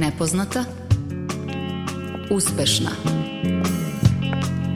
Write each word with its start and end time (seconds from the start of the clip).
Nepoznata 0.00 0.64
Uspešna 2.30 2.90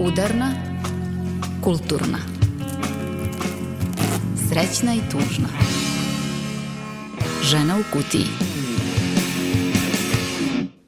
Udarna 0.01 0.51
Kulturna 1.65 2.19
Srećna 4.49 4.95
i 4.95 4.99
tužna 5.11 5.49
Žena 7.43 7.77
u 7.77 7.83
kutiji 7.93 8.25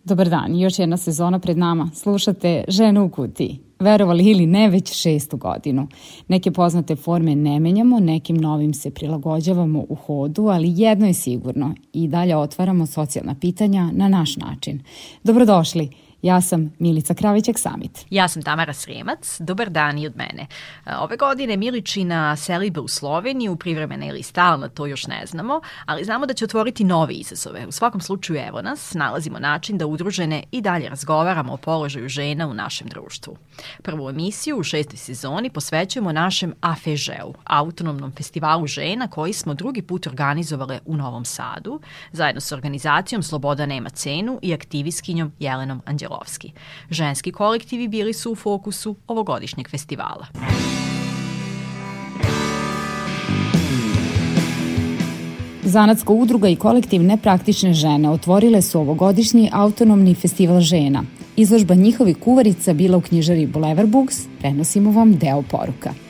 Dobar 0.05 0.29
dan, 0.29 0.57
još 0.57 0.79
jedna 0.79 0.97
sezona 0.97 1.39
pred 1.39 1.59
nama. 1.59 1.91
Slušate 1.95 2.65
Ženu 2.69 3.05
u 3.05 3.09
kutiji. 3.09 3.59
Verovali 3.85 4.25
ili 4.25 4.47
ne, 4.47 4.69
već 4.69 4.93
šestu 4.93 5.37
godinu. 5.37 5.89
Neke 6.29 6.51
poznate 6.51 6.97
forme 6.97 7.37
ne 7.37 7.61
menjamo, 7.61 8.01
nekim 8.01 8.37
novim 8.37 8.75
se 8.75 8.91
prilagođavamo 8.91 9.85
u 9.89 9.95
hodu, 9.95 10.43
ali 10.43 10.75
jedno 10.77 11.07
je 11.07 11.15
sigurno, 11.15 11.75
i 11.93 12.09
dalje 12.09 12.37
otvaramo 12.37 12.87
socijalna 12.87 13.35
pitanja 13.41 13.91
na 13.93 14.09
naš 14.09 14.37
način. 14.37 14.83
Dobrodošli! 15.25 16.04
Ja 16.25 16.41
sam 16.41 16.73
Milica 16.79 17.15
Kravićek 17.15 17.59
Samit. 17.59 18.07
Ja 18.11 18.29
sam 18.29 18.43
Tamara 18.43 18.73
Sremac. 18.73 19.41
Dobar 19.41 19.71
dan 19.71 19.99
i 19.99 20.07
od 20.07 20.17
mene. 20.17 20.47
Ove 20.99 21.17
godine 21.17 21.57
Milići 21.57 22.05
na 22.05 22.37
selibe 22.37 22.81
u 22.81 22.89
Sloveniju, 22.89 23.57
privremena 23.57 24.07
ili 24.07 24.23
stalna, 24.23 24.69
to 24.69 24.87
još 24.87 25.07
ne 25.07 25.27
znamo, 25.27 25.61
ali 25.87 26.05
znamo 26.05 26.27
da 26.27 26.35
će 26.35 26.45
otvoriti 26.45 26.85
nove 26.85 27.15
izazove. 27.15 27.67
U 27.67 27.73
svakom 27.73 28.01
slučaju, 28.01 28.41
evo 28.49 28.63
nas, 28.63 28.95
nalazimo 28.95 29.39
način 29.39 29.79
da 29.79 29.87
udružene 29.87 30.43
i 30.53 30.61
dalje 30.61 30.89
razgovaramo 30.89 31.53
o 31.53 31.57
položaju 31.57 32.09
žena 32.09 32.47
u 32.47 32.55
našem 32.55 32.89
društvu. 32.89 33.37
Prvu 33.83 34.11
emisiju 34.11 34.59
u 34.59 34.63
šestoj 34.63 34.97
sezoni 34.97 35.51
posvećujemo 35.51 36.13
našem 36.13 36.55
AFEŽEU, 36.61 37.35
autonomnom 37.45 38.13
festivalu 38.13 38.67
žena 38.67 39.09
koji 39.09 39.33
smo 39.33 39.55
drugi 39.55 39.83
put 39.83 40.07
organizovale 40.07 40.79
u 40.87 40.97
Novom 40.97 41.25
Sadu, 41.25 41.81
zajedno 42.13 42.41
sa 42.41 42.55
organizacijom 42.55 43.23
Sloboda 43.23 43.67
nema 43.67 43.91
cenu 43.91 44.39
i 44.43 44.55
aktivistkinjom 44.55 45.33
Jelenom 45.39 45.83
Anđelović. 45.87 46.14
Milovski. 46.15 46.53
Ženski 46.91 47.33
kolektivi 47.33 47.89
bili 47.89 48.13
su 48.13 48.33
u 48.33 48.35
fokusu 48.35 48.97
ovogodišnjeg 49.09 49.69
festivala. 49.71 50.27
Zanatska 55.65 56.13
udruga 56.13 56.49
i 56.49 56.57
kolektiv 56.57 57.03
Nepraktične 57.03 57.73
žene 57.75 58.11
otvorile 58.11 58.63
su 58.63 58.81
ovogodišnji 58.81 59.51
autonomni 59.53 60.15
festival 60.15 60.61
žena. 60.61 61.05
Izložba 61.37 61.75
njihovih 61.75 62.17
kuvarica 62.19 62.73
bila 62.73 62.97
u 62.97 63.01
knjižari 63.01 63.47
Boulevard 63.47 63.89
Books, 63.89 64.17
prenosimo 64.39 64.93
vam 64.93 65.17
deo 65.19 65.43
poruka. 65.43 66.04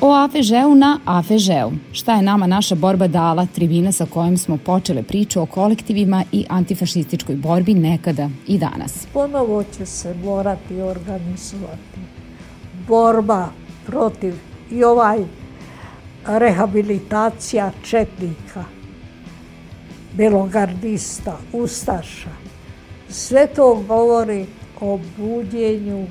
O 0.00 0.12
Afežeu 0.12 0.74
na 0.74 1.00
Afežeu. 1.04 1.72
Šta 1.92 2.14
je 2.14 2.22
nama 2.22 2.46
naša 2.46 2.74
borba 2.74 3.06
dala, 3.06 3.46
tribina 3.46 3.92
sa 3.92 4.06
kojom 4.06 4.36
smo 4.38 4.56
počele 4.56 5.02
priču 5.02 5.40
o 5.40 5.46
kolektivima 5.46 6.24
i 6.32 6.44
antifašističkoj 6.48 7.36
borbi 7.36 7.74
nekada 7.74 8.30
i 8.46 8.58
danas. 8.58 9.06
Ponovo 9.12 9.64
će 9.76 9.86
se 9.86 10.14
morati 10.24 10.80
organizovati 10.80 12.00
borba 12.88 13.48
protiv 13.86 14.34
i 14.70 14.84
ovaj 14.84 15.18
rehabilitacija 16.26 17.72
četnika, 17.82 18.64
belogardista, 20.12 21.38
ustaša. 21.52 22.30
Sve 23.08 23.46
to 23.46 23.84
govori 23.88 24.46
o 24.80 25.00
buđenju 25.16 26.06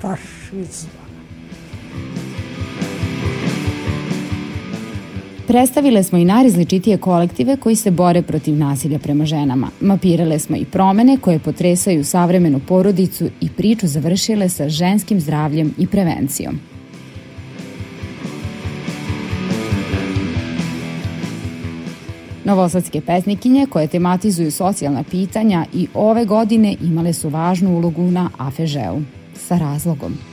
fašizma. 0.00 1.01
Predstavile 5.46 6.02
smo 6.02 6.18
i 6.18 6.24
najrazličitije 6.24 6.96
kolektive 6.96 7.56
koji 7.56 7.76
se 7.76 7.90
bore 7.90 8.22
protiv 8.22 8.56
nasilja 8.56 8.98
prema 8.98 9.24
ženama. 9.24 9.68
Mapirale 9.80 10.38
smo 10.38 10.56
i 10.56 10.64
promene 10.64 11.16
koje 11.16 11.38
potresaju 11.38 12.04
savremenu 12.04 12.60
porodicu 12.68 13.28
i 13.40 13.48
priču 13.56 13.86
završile 13.86 14.48
sa 14.48 14.68
ženskim 14.68 15.20
zdravljem 15.20 15.74
i 15.78 15.86
prevencijom. 15.86 16.58
Novosadske 22.44 23.00
pesnikinje 23.00 23.66
koje 23.66 23.86
tematizuju 23.86 24.50
socijalna 24.50 25.04
pitanja 25.10 25.66
i 25.74 25.86
ove 25.94 26.24
godine 26.24 26.76
imale 26.82 27.12
su 27.12 27.28
važnu 27.28 27.76
ulogu 27.76 28.02
na 28.02 28.30
Afežeu. 28.38 29.00
Sa 29.34 29.58
razlogom. 29.58 30.31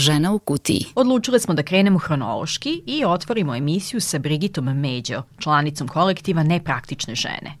Žena 0.00 0.32
u 0.32 0.38
kutiji. 0.38 0.84
Odlučile 0.94 1.38
smo 1.38 1.54
da 1.54 1.62
krenemo 1.62 1.98
hronološki 1.98 2.82
i 2.86 3.04
otvorimo 3.04 3.54
emisiju 3.54 4.00
sa 4.00 4.18
Brigitom 4.18 4.64
Međo, 4.64 5.22
članicom 5.38 5.88
kolektiva 5.88 6.42
Nepraktične 6.42 7.14
žene. 7.14 7.52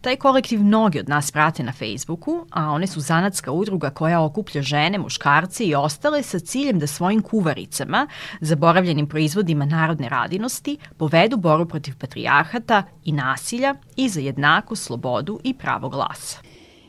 Taj 0.00 0.16
kolektiv 0.16 0.62
mnogi 0.62 1.00
od 1.00 1.08
nas 1.08 1.32
prate 1.32 1.62
na 1.62 1.72
Facebooku, 1.72 2.46
a 2.50 2.70
one 2.70 2.86
su 2.86 3.00
zanatska 3.00 3.52
udruga 3.52 3.90
koja 3.90 4.22
okuplja 4.22 4.62
žene, 4.62 4.98
muškarce 4.98 5.64
i 5.64 5.74
ostale 5.74 6.22
sa 6.22 6.38
ciljem 6.38 6.78
da 6.78 6.86
svojim 6.86 7.22
kuvaricama, 7.22 8.06
zaboravljenim 8.40 9.06
proizvodima 9.06 9.64
narodne 9.64 10.08
radinosti, 10.08 10.78
povedu 10.96 11.36
boru 11.36 11.66
protiv 11.66 11.96
patrijarhata 11.98 12.82
i 13.04 13.12
nasilja 13.12 13.74
i 13.96 14.08
za 14.08 14.20
jednaku 14.20 14.76
slobodu 14.76 15.40
i 15.44 15.54
pravo 15.54 15.88
glasa. 15.88 16.38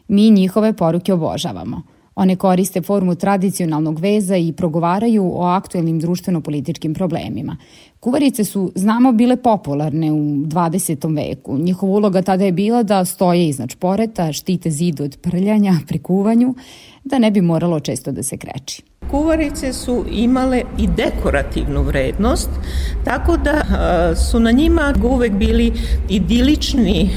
Mi 0.07 0.29
njihove 0.29 0.73
poruke 0.73 1.13
obožavamo– 1.13 1.81
One 2.19 2.35
koriste 2.35 2.81
formu 2.81 3.15
tradicionalnog 3.15 3.99
veza 3.99 4.37
i 4.37 4.53
progovaraju 4.53 5.31
o 5.35 5.43
aktuelnim 5.43 5.99
društveno-političkim 5.99 6.93
problemima. 6.93 7.57
Kuvarice 7.99 8.43
su, 8.43 8.71
znamo, 8.75 9.11
bile 9.11 9.37
popularne 9.37 10.11
u 10.11 10.15
20. 10.15 11.15
veku. 11.15 11.57
Njihova 11.57 11.93
uloga 11.93 12.21
tada 12.21 12.45
je 12.45 12.51
bila 12.51 12.83
da 12.83 13.05
stoje 13.05 13.47
iznad 13.47 13.69
šporeta, 13.69 14.31
štite 14.31 14.69
zid 14.71 15.01
od 15.01 15.17
prljanja 15.21 15.73
pri 15.87 15.99
kuvanju, 15.99 16.55
da 17.03 17.19
ne 17.19 17.31
bi 17.31 17.41
moralo 17.41 17.79
često 17.79 18.11
da 18.11 18.23
se 18.23 18.37
kreči. 18.37 18.81
Kuvarice 19.11 19.73
su 19.73 20.05
imale 20.11 20.61
i 20.77 20.87
dekorativnu 20.87 21.81
vrednost, 21.81 22.49
tako 23.05 23.37
da 23.37 23.61
su 24.15 24.39
na 24.39 24.51
njima 24.51 24.93
uvek 25.03 25.31
bili 25.31 25.73
idilični 26.09 27.09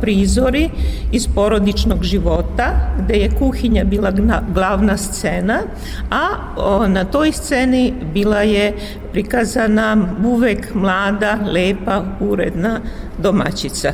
prizori 0.00 0.70
iz 1.12 1.28
porodičnog 1.34 2.04
života, 2.04 2.94
gde 2.98 3.14
je 3.14 3.30
kuhinja 3.38 3.84
bila 3.84 4.12
glavna 4.54 4.96
scena, 4.96 5.60
a 6.10 6.26
na 6.88 7.04
toj 7.04 7.32
sceni 7.32 7.92
bila 8.14 8.42
je 8.42 8.74
prikazana 9.12 10.06
uvek 10.30 10.74
mlada, 10.74 11.38
lepa, 11.52 12.04
uredna 12.20 12.80
domaćica. 13.18 13.92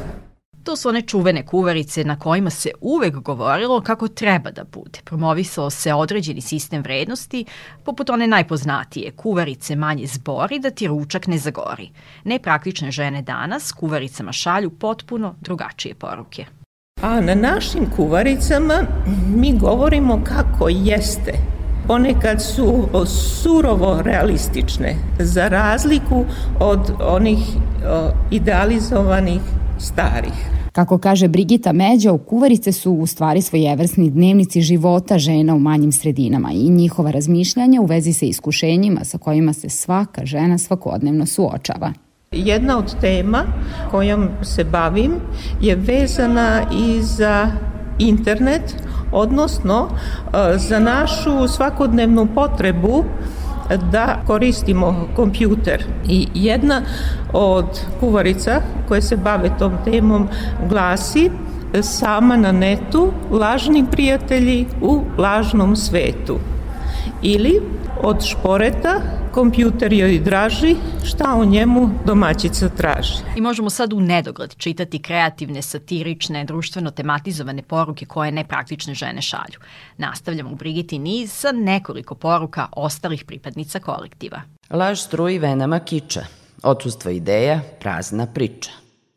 To 0.65 0.77
su 0.77 0.89
one 0.89 1.03
čuvene 1.03 1.47
kuvarice 1.47 2.05
na 2.05 2.19
kojima 2.19 2.51
se 2.51 2.71
uvek 2.81 3.15
govorilo 3.15 3.81
kako 3.81 4.09
treba 4.09 4.51
da 4.51 4.65
bude. 4.65 4.99
Promovisao 5.05 5.71
se 5.71 5.95
određeni 5.95 6.41
sistem 6.41 6.83
vrednosti, 6.83 7.45
poput 7.85 8.11
one 8.11 8.27
najpoznatije, 8.27 9.11
kuvarice 9.11 9.77
manje 9.77 10.07
zbori 10.07 10.59
da 10.59 10.71
ti 10.71 10.87
ručak 10.87 11.27
ne 11.27 11.39
zagori. 11.39 11.91
Nepraktične 12.25 12.91
žene 12.91 13.23
danas 13.23 13.73
kuvaricama 13.73 14.33
šalju 14.33 14.71
potpuno 14.71 15.35
drugačije 15.41 15.95
poruke. 15.95 16.45
A 17.03 17.21
na 17.21 17.35
našim 17.35 17.91
kuvaricama 17.97 18.83
mi 19.37 19.59
govorimo 19.59 20.25
kako 20.25 20.69
jeste 20.69 21.33
ponekad 21.87 22.43
su 22.43 22.89
surovo 23.07 24.03
realistične, 24.03 24.97
za 25.19 25.49
razliku 25.49 26.25
od 26.61 26.93
onih 27.01 27.39
idealizovanih 28.31 29.41
starih. 29.79 30.51
Kako 30.73 30.99
kaže 30.99 31.29
Brigita 31.29 31.73
Međo, 31.73 32.19
kuvarice 32.19 32.73
su 32.73 32.93
u 32.93 33.07
stvari 33.07 33.43
svojevrsni 33.43 34.11
dnevnici 34.11 34.61
života 34.61 35.19
žena 35.19 35.55
u 35.55 35.59
manjim 35.59 35.93
sredinama 35.93 36.51
i 36.53 36.71
njihova 36.71 37.11
razmišljanja 37.11 37.81
u 37.81 37.87
vezi 37.87 38.13
sa 38.13 38.27
iskušenjima 38.27 39.05
sa 39.05 39.19
kojima 39.19 39.53
se 39.53 39.69
svaka 39.69 40.27
žena 40.27 40.59
svakodnevno 40.59 41.27
suočava. 41.27 41.93
Jedna 42.33 42.79
od 42.79 43.01
tema 43.01 43.45
kojom 43.91 44.29
se 44.43 44.65
bavim 44.65 45.13
je 45.61 45.75
vezana 45.75 46.63
i 46.73 47.03
za 47.03 47.51
internet, 47.99 48.77
odnosno 49.13 49.89
e, 49.89 50.59
za 50.59 50.79
našu 50.79 51.49
svakodnevnu 51.49 52.27
potrebu 52.35 53.05
da 53.93 54.21
koristimo 54.27 55.09
kompjuter. 55.17 55.85
I 56.09 56.29
jedna 56.35 56.83
od 57.33 57.81
kuvarica 58.01 58.61
koje 58.89 59.03
se 59.03 59.17
bave 59.17 59.51
tom 59.59 59.73
temom 59.85 60.29
glasi 60.69 61.31
sama 61.83 62.37
na 62.37 62.53
netu, 62.53 63.13
lažni 63.31 63.85
prijatelji 63.91 64.67
u 64.81 65.03
lažnom 65.19 65.77
svetu. 65.77 66.39
Ili 67.23 67.61
od 68.03 68.25
šporeta 68.25 69.01
kompjuter 69.37 69.93
joj 69.93 70.19
draži, 70.19 70.77
šta 71.05 71.35
o 71.35 71.45
njemu 71.45 71.91
domaćica 72.07 72.69
traži. 72.69 73.13
I 73.37 73.41
možemo 73.41 73.71
sad 73.71 73.93
u 73.93 74.01
nedogled 74.01 74.55
čitati 74.57 75.03
kreativne, 75.03 75.63
satirične, 75.63 76.45
društveno 76.45 76.91
tematizovane 76.91 77.63
poruke 77.63 78.07
koje 78.07 78.33
nepraktične 78.33 78.95
žene 78.95 79.23
šalju. 79.23 79.59
Nastavljamo 79.97 80.51
u 80.51 80.55
Brigiti 80.55 80.99
niz 80.99 81.33
sa 81.33 81.53
nekoliko 81.53 82.15
poruka 82.15 82.67
ostalih 82.73 83.25
pripadnica 83.25 83.79
kolektiva. 83.79 84.41
Laž 84.71 85.01
struji 85.01 85.39
venama 85.39 85.79
kiča. 85.79 86.25
Odsustvo 86.63 87.11
ideja, 87.11 87.61
prazna 87.81 88.27
priča. 88.27 88.71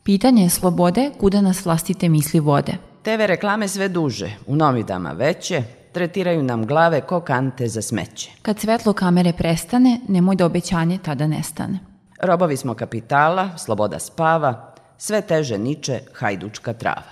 Pitanje 0.03 0.43
je 0.43 0.49
slobode 0.49 1.11
kuda 1.19 1.41
nas 1.41 1.65
vlastite 1.65 2.09
misli 2.09 2.39
vode. 2.39 2.73
TV 3.03 3.25
reklame 3.25 3.67
sve 3.67 3.87
duže, 3.87 4.31
u 4.47 4.55
novidama 4.55 5.11
veće, 5.11 5.63
tretiraju 5.91 6.43
nam 6.43 6.65
glave 6.65 7.01
ko 7.01 7.21
kante 7.21 7.67
za 7.67 7.81
smeće. 7.81 8.31
Kad 8.41 8.59
svetlo 8.59 8.93
kamere 8.93 9.33
prestane, 9.33 9.99
nemoj 10.07 10.35
da 10.35 10.45
obećanje 10.45 10.97
tada 10.97 11.27
nestane. 11.27 11.79
Robovi 12.21 12.57
smo 12.57 12.73
kapitala, 12.73 13.57
sloboda 13.57 13.99
spava, 13.99 14.73
sve 14.97 15.21
teže 15.21 15.57
niče 15.57 15.99
hajdučka 16.13 16.73
trava. 16.73 17.11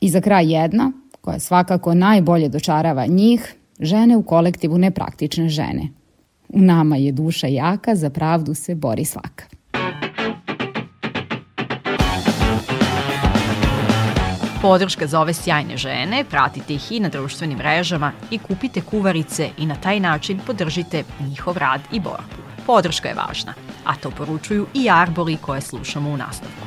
I 0.00 0.10
za 0.10 0.20
kraj 0.20 0.52
jedna, 0.52 0.92
koja 1.20 1.38
svakako 1.38 1.94
najbolje 1.94 2.48
dočarava 2.48 3.06
njih, 3.06 3.54
žene 3.80 4.16
u 4.16 4.22
kolektivu 4.22 4.78
nepraktične 4.78 5.48
žene. 5.48 5.88
U 6.48 6.60
nama 6.60 6.96
je 6.96 7.12
duša 7.12 7.46
jaka, 7.46 7.94
za 7.94 8.10
pravdu 8.10 8.54
se 8.54 8.74
bori 8.74 9.04
svaka. 9.04 9.44
Podrška 14.62 15.06
za 15.06 15.20
ove 15.20 15.32
sjajne 15.32 15.76
žene, 15.76 16.24
pratite 16.24 16.74
ih 16.74 16.92
i 16.92 17.00
na 17.00 17.08
društvenim 17.08 17.58
mrežama 17.58 18.12
i 18.30 18.38
kupite 18.38 18.80
kuvarice 18.80 19.50
i 19.58 19.66
na 19.66 19.74
taj 19.74 20.00
način 20.00 20.40
podržite 20.46 21.04
njihov 21.20 21.56
rad 21.58 21.80
i 21.92 22.00
borbu. 22.00 22.42
Podrška 22.66 23.08
je 23.08 23.14
važna, 23.14 23.54
a 23.84 23.96
to 23.96 24.10
poručuju 24.10 24.66
i 24.74 24.90
arbori 24.90 25.36
koje 25.36 25.60
slušamo 25.60 26.10
u 26.10 26.16
nastavku. 26.16 26.66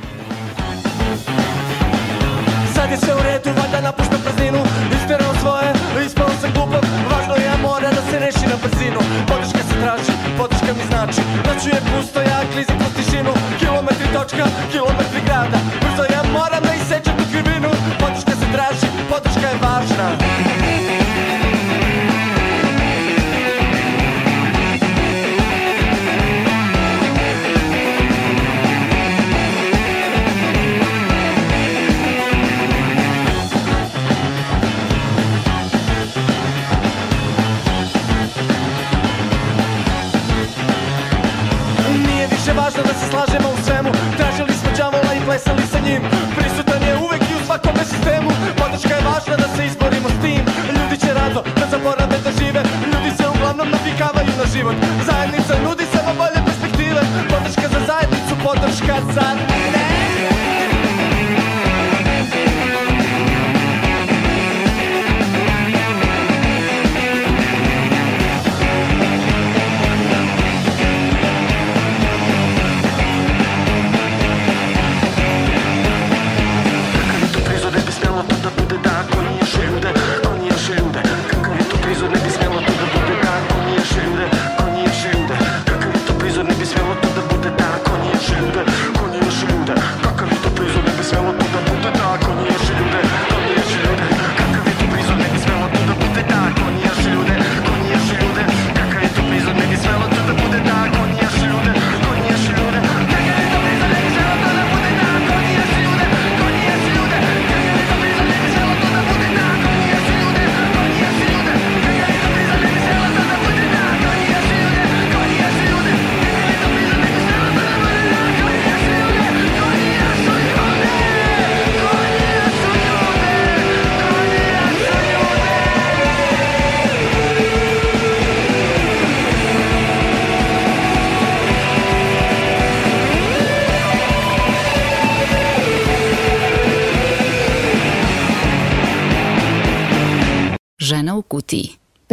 Sad 2.76 2.92
je 2.92 2.98
sve 2.98 3.14
u 3.16 3.24
redu, 3.24 3.50
valjda 3.62 3.82
napuštam 3.82 4.22
prazninu 4.24 4.62
Isterao 4.96 5.34
svoje, 5.42 5.74
ispao 6.06 6.30
sam 6.42 6.52
glupav 6.54 6.84
Važno 7.12 7.36
je 7.36 7.52
mora 7.62 7.90
da 7.98 8.02
se 8.10 8.20
reši 8.20 8.46
na 8.52 8.58
brzinu 8.64 9.00
Podrška 9.28 9.62
se 9.70 9.76
traži, 9.82 10.14
podrška 10.38 10.72
mi 10.78 10.84
znači 10.90 11.22
Noću 11.46 11.70
je 11.76 11.80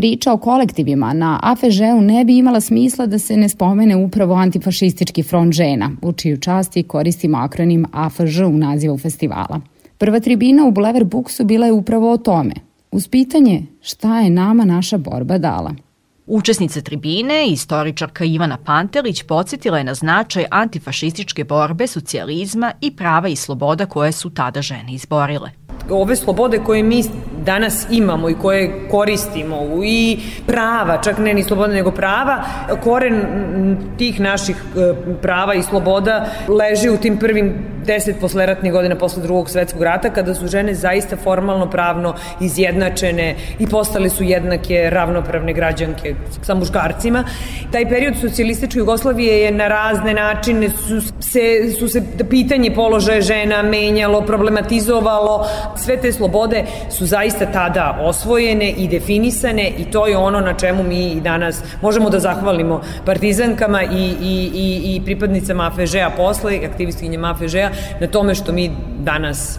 Priča 0.00 0.32
o 0.32 0.36
kolektivima 0.36 1.12
na 1.12 1.40
AFŽ-u 1.42 2.00
ne 2.00 2.24
bi 2.24 2.38
imala 2.38 2.60
smisla 2.60 3.06
da 3.06 3.18
se 3.18 3.36
ne 3.36 3.48
spomene 3.48 3.96
upravo 3.96 4.34
antifašistički 4.34 5.22
front 5.22 5.52
žena, 5.52 5.90
u 6.02 6.12
čiju 6.12 6.36
časti 6.36 6.82
koristimo 6.82 7.38
akronim 7.38 7.86
AFŽ 7.92 8.38
u 8.46 8.58
nazivu 8.58 8.98
festivala. 8.98 9.60
Prva 9.98 10.20
tribina 10.20 10.64
u 10.64 10.70
Bulevar 10.70 11.04
Buksu 11.04 11.44
bila 11.44 11.66
je 11.66 11.72
upravo 11.72 12.12
o 12.12 12.16
tome. 12.16 12.54
Uz 12.90 13.08
pitanje 13.08 13.62
šta 13.82 14.20
je 14.20 14.30
nama 14.30 14.64
naša 14.64 14.98
borba 14.98 15.38
dala. 15.38 15.74
Učesnica 16.26 16.80
tribine, 16.80 17.48
istoričarka 17.48 18.24
Ivana 18.24 18.56
Pantelić, 18.56 19.22
podsjetila 19.22 19.78
je 19.78 19.84
na 19.84 19.94
značaj 19.94 20.44
antifašističke 20.50 21.44
borbe, 21.44 21.86
socijalizma 21.86 22.72
i 22.80 22.96
prava 22.96 23.28
i 23.28 23.36
sloboda 23.36 23.86
koje 23.86 24.12
su 24.12 24.30
tada 24.30 24.62
žene 24.62 24.94
izborile 24.94 25.50
ove 25.90 26.16
slobode 26.16 26.58
koje 26.58 26.82
mi 26.82 27.02
danas 27.44 27.86
imamo 27.90 28.30
i 28.30 28.34
koje 28.34 28.88
koristimo 28.90 29.56
i 29.84 30.18
prava, 30.46 31.00
čak 31.02 31.18
ne 31.18 31.34
ni 31.34 31.42
slobode 31.42 31.74
nego 31.74 31.90
prava, 31.90 32.42
koren 32.84 33.22
tih 33.98 34.20
naših 34.20 34.56
e, 34.56 34.94
prava 35.22 35.54
i 35.54 35.62
sloboda 35.62 36.26
leži 36.48 36.90
u 36.90 36.96
tim 36.96 37.18
prvim 37.18 37.54
deset 37.86 38.20
posleratnih 38.20 38.72
godina 38.72 38.96
posle 38.96 39.22
drugog 39.22 39.50
svetskog 39.50 39.82
rata 39.82 40.10
kada 40.10 40.34
su 40.34 40.46
žene 40.46 40.74
zaista 40.74 41.16
formalno 41.16 41.70
pravno 41.70 42.14
izjednačene 42.40 43.36
i 43.58 43.66
postale 43.66 44.10
su 44.10 44.24
jednake 44.24 44.90
ravnopravne 44.90 45.52
građanke 45.52 46.14
sa 46.42 46.54
muškarcima. 46.54 47.24
Taj 47.72 47.88
period 47.88 48.14
socijalističke 48.20 48.78
Jugoslavije 48.78 49.40
je 49.40 49.50
na 49.50 49.68
razne 49.68 50.14
načine 50.14 50.70
su 50.70 51.00
se, 51.20 51.70
su 51.78 51.88
se 51.88 52.02
pitanje 52.30 52.74
položaja 52.74 53.20
žena 53.20 53.62
menjalo, 53.62 54.22
problematizovalo, 54.22 55.46
sve 55.80 55.96
te 56.00 56.12
slobode 56.12 56.64
su 56.90 57.06
zaista 57.06 57.52
tada 57.52 57.98
osvojene 58.02 58.70
i 58.70 58.88
definisane 58.88 59.72
i 59.78 59.84
to 59.84 60.06
je 60.06 60.16
ono 60.16 60.40
na 60.40 60.54
čemu 60.54 60.82
mi 60.82 61.06
i 61.06 61.20
danas 61.20 61.62
možemo 61.82 62.10
da 62.10 62.18
zahvalimo 62.18 62.80
partizankama 63.04 63.82
i, 63.82 64.14
i, 64.22 64.50
i, 64.54 64.94
i 64.94 65.02
pripadnicama 65.04 65.66
AFŽ-a 65.66 66.10
posle, 66.16 66.60
aktivistkinjama 66.70 67.30
AFŽ-a 67.30 67.70
na 68.00 68.06
tome 68.06 68.34
što 68.34 68.52
mi 68.52 68.70
danas 69.04 69.58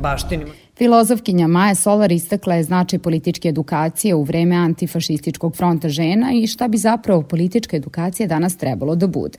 baštinimo. 0.00 0.50
Filozofkinja 0.76 1.46
Maja 1.46 1.74
Solar 1.74 2.12
istakla 2.12 2.54
je 2.54 2.62
značaj 2.62 2.98
političke 2.98 3.48
edukacije 3.48 4.14
u 4.14 4.22
vreme 4.22 4.56
antifašističkog 4.56 5.56
fronta 5.56 5.88
žena 5.88 6.32
i 6.34 6.46
šta 6.46 6.68
bi 6.68 6.78
zapravo 6.78 7.22
politička 7.22 7.76
edukacija 7.76 8.26
danas 8.26 8.56
trebalo 8.56 8.94
da 8.94 9.06
bude. 9.06 9.38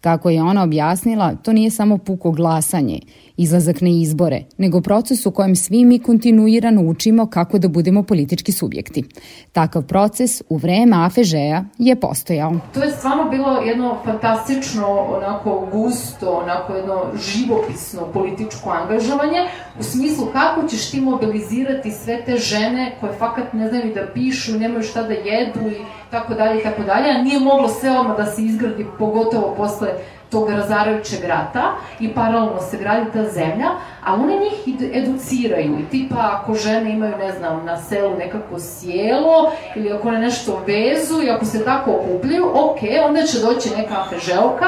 Kako 0.00 0.30
je 0.30 0.42
ona 0.42 0.62
objasnila, 0.62 1.34
to 1.34 1.52
nije 1.52 1.70
samo 1.70 1.98
puko 1.98 2.30
glasanje, 2.30 3.00
izlazak 3.36 3.80
na 3.80 3.88
izbore, 3.88 4.42
nego 4.58 4.80
proces 4.80 5.26
u 5.26 5.30
kojem 5.30 5.56
svi 5.56 5.84
mi 5.84 5.98
kontinuirano 5.98 6.82
učimo 6.82 7.26
kako 7.26 7.58
da 7.58 7.68
budemo 7.68 8.02
politički 8.02 8.52
subjekti. 8.52 9.04
Takav 9.52 9.82
proces 9.82 10.42
u 10.48 10.56
vreme 10.56 10.96
AFŽ-a 10.96 11.64
je 11.78 12.00
postojao. 12.00 12.52
To 12.74 12.82
je 12.82 12.90
stvarno 12.90 13.30
bilo 13.30 13.60
jedno 13.60 13.96
fantastično, 14.04 14.86
onako 15.16 15.68
gusto, 15.72 16.30
onako 16.30 16.72
jedno 16.74 17.02
živopisno 17.14 18.06
političko 18.12 18.70
angažovanje 18.70 19.38
u 19.80 19.82
smislu 19.82 20.26
kako 20.32 20.68
ćeš 20.68 20.90
ti 20.90 21.00
mobilizirati 21.00 21.90
sve 21.90 22.22
te 22.24 22.36
žene 22.36 22.96
koje 23.00 23.12
fakat 23.12 23.52
ne 23.52 23.68
znaju 23.68 23.94
da 23.94 24.06
pišu, 24.14 24.58
nemaju 24.58 24.82
šta 24.82 25.02
da 25.02 25.12
jedu 25.12 25.60
i 25.60 25.84
tako 26.10 26.34
dalje 26.34 26.60
i 26.60 26.62
tako 26.62 26.82
dalje, 26.82 27.10
a 27.10 27.22
nije 27.22 27.40
moglo 27.40 27.68
sve 27.68 27.98
odmah 27.98 28.16
da 28.16 28.26
se 28.26 28.42
izgradi, 28.42 28.86
pogotovo 28.98 29.54
posle 29.56 29.88
tog 30.30 30.50
razarajućeg 30.50 31.24
rata 31.24 31.72
i 32.00 32.14
paralelno 32.14 32.60
se 32.70 32.76
gradi 32.76 33.06
ta 33.12 33.24
zemlja, 33.24 33.70
a 34.04 34.14
one 34.14 34.38
njih 34.38 34.80
educiraju. 34.92 35.78
I 35.78 35.88
tipa 35.90 36.16
ako 36.32 36.54
žene 36.54 36.92
imaju, 36.92 37.16
ne 37.18 37.32
znam, 37.32 37.64
na 37.64 37.76
selu 37.76 38.16
nekako 38.18 38.58
sjelo 38.58 39.52
ili 39.76 39.92
ako 39.92 40.08
one 40.08 40.18
nešto 40.18 40.62
vezu 40.66 41.22
i 41.22 41.30
ako 41.30 41.44
se 41.44 41.64
tako 41.64 41.90
okupljaju, 41.90 42.44
ok, 42.54 42.78
onda 43.08 43.22
će 43.22 43.38
doći 43.38 43.70
neka 43.76 43.94
afeželka, 44.00 44.66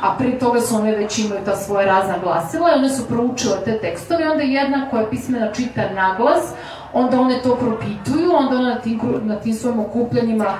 a 0.00 0.14
pri 0.18 0.38
toga 0.38 0.60
su 0.60 0.76
one 0.76 0.96
već 0.96 1.18
imaju 1.18 1.40
ta 1.44 1.56
svoje 1.56 1.86
razna 1.86 2.14
glasila 2.22 2.70
i 2.70 2.78
one 2.78 2.88
su 2.88 3.08
proučile 3.08 3.56
te 3.64 3.78
tekstove 3.78 4.30
onda 4.30 4.42
jedna 4.42 4.90
koja 4.90 5.00
je 5.00 5.10
pismena 5.10 5.52
čita 5.52 5.82
naglas, 5.94 6.54
onda 6.92 7.20
one 7.20 7.42
to 7.42 7.56
propituju, 7.56 8.32
onda 8.32 8.56
one 8.56 8.74
na 8.74 8.80
tim, 8.80 9.00
na 9.24 9.36
tim 9.36 9.54
svojim 9.54 9.80
okupljanjima 9.80 10.54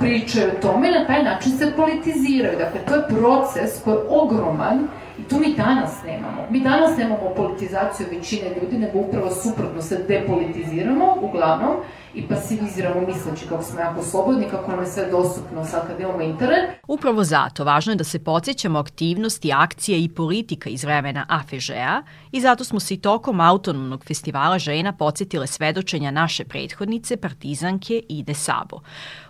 pričaju 0.00 0.48
o 0.48 0.60
tome 0.62 0.88
i 0.88 0.92
na 0.92 1.06
taj 1.06 1.22
način 1.22 1.58
se 1.58 1.72
politiziraju. 1.76 2.58
Dakle, 2.58 2.80
to 2.88 2.94
je 2.94 3.08
proces 3.08 3.82
koji 3.84 3.94
je 3.94 4.00
ogroman 4.08 4.88
to 5.30 5.38
mi 5.38 5.54
danas 5.54 6.02
nemamo. 6.06 6.46
Mi 6.50 6.60
danas 6.60 6.98
nemamo 6.98 7.34
politizaciju 7.36 8.06
većine 8.10 8.50
ljudi, 8.62 8.78
nego 8.78 8.98
upravo 8.98 9.30
suprotno 9.30 9.82
se 9.82 10.04
depolitiziramo, 10.08 11.16
uglavnom, 11.22 11.76
i 12.14 12.22
pasiviziramo 12.28 13.00
misleći 13.00 13.46
kako 13.48 13.62
smo 13.62 13.80
jako 13.80 14.02
slobodni, 14.02 14.46
kako 14.50 14.70
nam 14.70 14.80
je 14.80 14.86
sve 14.86 15.10
dostupno 15.10 15.64
sad 15.64 15.86
kad 15.86 16.00
imamo 16.00 16.20
internet. 16.20 16.70
Upravo 16.88 17.24
zato 17.24 17.64
važno 17.64 17.92
je 17.92 17.96
da 17.96 18.04
se 18.04 18.24
podsjećamo 18.24 18.78
aktivnosti, 18.78 19.52
akcije 19.52 20.04
i 20.04 20.08
politika 20.08 20.70
iz 20.70 20.84
vremena 20.84 21.26
AFŽ-a 21.28 22.02
i 22.32 22.40
zato 22.40 22.64
smo 22.64 22.80
se 22.80 22.94
i 22.94 23.00
tokom 23.00 23.40
autonomnog 23.40 24.04
festivala 24.04 24.58
žena 24.58 24.92
podsjetile 24.92 25.46
svedočenja 25.46 26.10
naše 26.10 26.44
prethodnice, 26.44 27.16
partizanke 27.16 28.02
Ide 28.08 28.34
Sabo. 28.34 28.80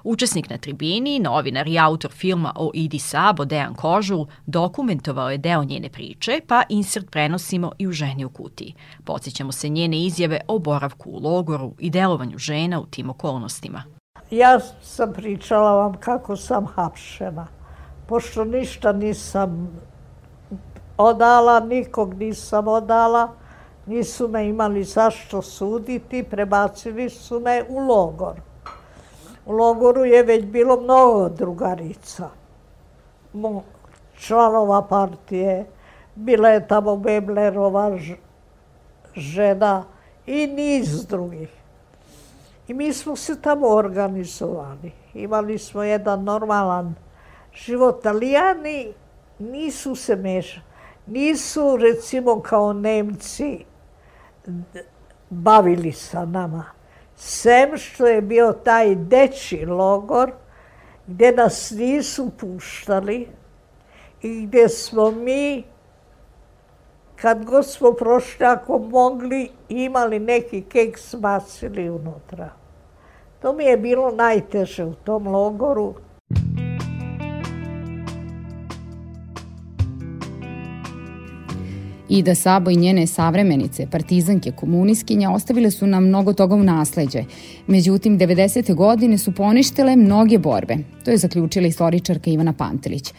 Učesnik 0.05 0.51
na 0.51 0.59
tribini, 0.59 1.19
novinar 1.19 1.69
i 1.69 1.79
autor 1.79 2.11
filma 2.11 2.53
o 2.57 2.71
Idi 2.75 2.99
Sabo, 2.99 3.45
Dejan 3.45 3.75
Kožul, 3.75 4.27
dokumentovao 4.47 5.31
je 5.31 5.39
deo 5.39 5.63
njene 5.75 5.91
priče, 5.91 6.41
pa 6.47 6.63
insert 6.69 7.11
prenosimo 7.11 7.73
i 7.79 7.89
u 7.89 7.93
ženi 7.93 8.25
u 8.25 8.31
kutiji. 8.31 8.75
Podsjećamo 9.05 9.53
se 9.53 9.69
njene 9.69 10.05
izjave 10.05 10.41
o 10.49 10.59
boravku 10.59 11.11
u 11.11 11.19
logoru 11.19 11.73
i 11.79 11.91
delovanju 11.91 12.39
žena 12.39 12.81
u 12.81 12.87
tim 12.87 13.11
okolnostima. 13.11 13.83
Ja 14.31 14.61
sam 14.83 15.13
pričala 15.13 15.73
vam 15.77 15.95
kako 16.01 16.37
sam 16.37 16.67
hapšena, 16.67 17.47
pošto 18.09 18.45
ništa 18.45 18.93
nisam 18.93 19.81
odala, 20.97 21.61
nikog 21.61 22.15
nisam 22.15 22.69
odala, 22.69 23.29
nisu 23.87 24.29
me 24.29 24.49
imali 24.49 24.85
zašto 24.85 25.43
suditi, 25.43 26.23
prebacili 26.23 27.11
su 27.11 27.41
me 27.41 27.65
u 27.69 27.79
logor. 27.79 28.41
U 29.47 29.53
logoru 29.53 30.05
je 30.05 30.23
već 30.23 30.45
bilo 30.45 30.81
mnogo 30.81 31.29
drugarica, 31.29 32.29
članova 34.27 34.83
partije, 34.83 35.67
bila 36.15 36.49
je 36.49 36.69
tamo 36.69 36.97
Beblerova 36.97 37.99
žena 39.17 39.85
i 40.27 40.47
niz 40.47 41.07
drugih. 41.07 41.49
I 42.69 42.75
mi 42.75 42.93
smo 42.93 43.17
se 43.17 43.41
tamo 43.43 43.69
organizovali. 43.69 44.93
Imali 45.15 45.59
smo 45.59 45.83
jedan 45.83 46.25
normalan 46.25 46.95
život. 47.53 48.01
Italijani 48.01 48.93
nisu 49.39 49.95
se 49.95 50.17
mešali. 50.17 50.65
Nisu, 51.07 51.77
recimo, 51.77 52.41
kao 52.41 52.73
Nemci 52.73 53.65
bavili 55.31 55.93
sa 55.93 56.25
nama. 56.25 56.65
Sem 57.17 57.77
što 57.77 58.07
je 58.07 58.23
bio 58.23 58.53
taj 58.53 58.95
deči 58.95 59.67
logor, 59.67 60.33
gde 61.07 61.33
nas 61.33 61.71
nisu 61.71 62.31
puštali 62.41 63.29
i 64.23 64.47
gde 64.47 64.69
smo 64.69 65.11
mi, 65.11 65.65
kad 67.17 67.45
god 67.45 67.67
smo 67.67 67.93
prošli, 67.93 68.47
ako 68.47 68.79
mogli, 68.79 69.49
imali 69.69 70.19
neki 70.19 70.63
keks 70.63 71.15
bacili 71.15 71.91
unutra. 71.91 72.51
To 73.43 73.53
mi 73.53 73.65
je 73.65 73.77
bilo 73.77 74.11
najteže 74.11 74.85
u 74.85 74.95
tom 74.95 75.27
logoru. 75.29 75.95
Ida 82.09 82.35
Sabo 82.35 82.71
i 82.71 82.77
njene 82.77 83.07
savremenice, 83.07 83.87
partizanke, 83.91 84.53
komuniskinja, 84.53 85.31
ostavile 85.31 85.71
su 85.71 85.87
nam 85.87 86.05
mnogo 86.05 86.33
toga 86.33 86.55
u 86.55 86.63
nasleđe. 86.63 87.25
Međutim, 87.67 88.19
90. 88.19 88.75
godine 88.75 89.19
su 89.19 89.33
poništile 89.33 89.97
mnoge 89.97 90.39
borbe. 90.39 90.77
To 91.05 91.11
je 91.11 91.17
zaključila 91.17 91.67
istoričarka 91.67 92.31
Ivana 92.31 92.53
Pantelić. 92.53 93.13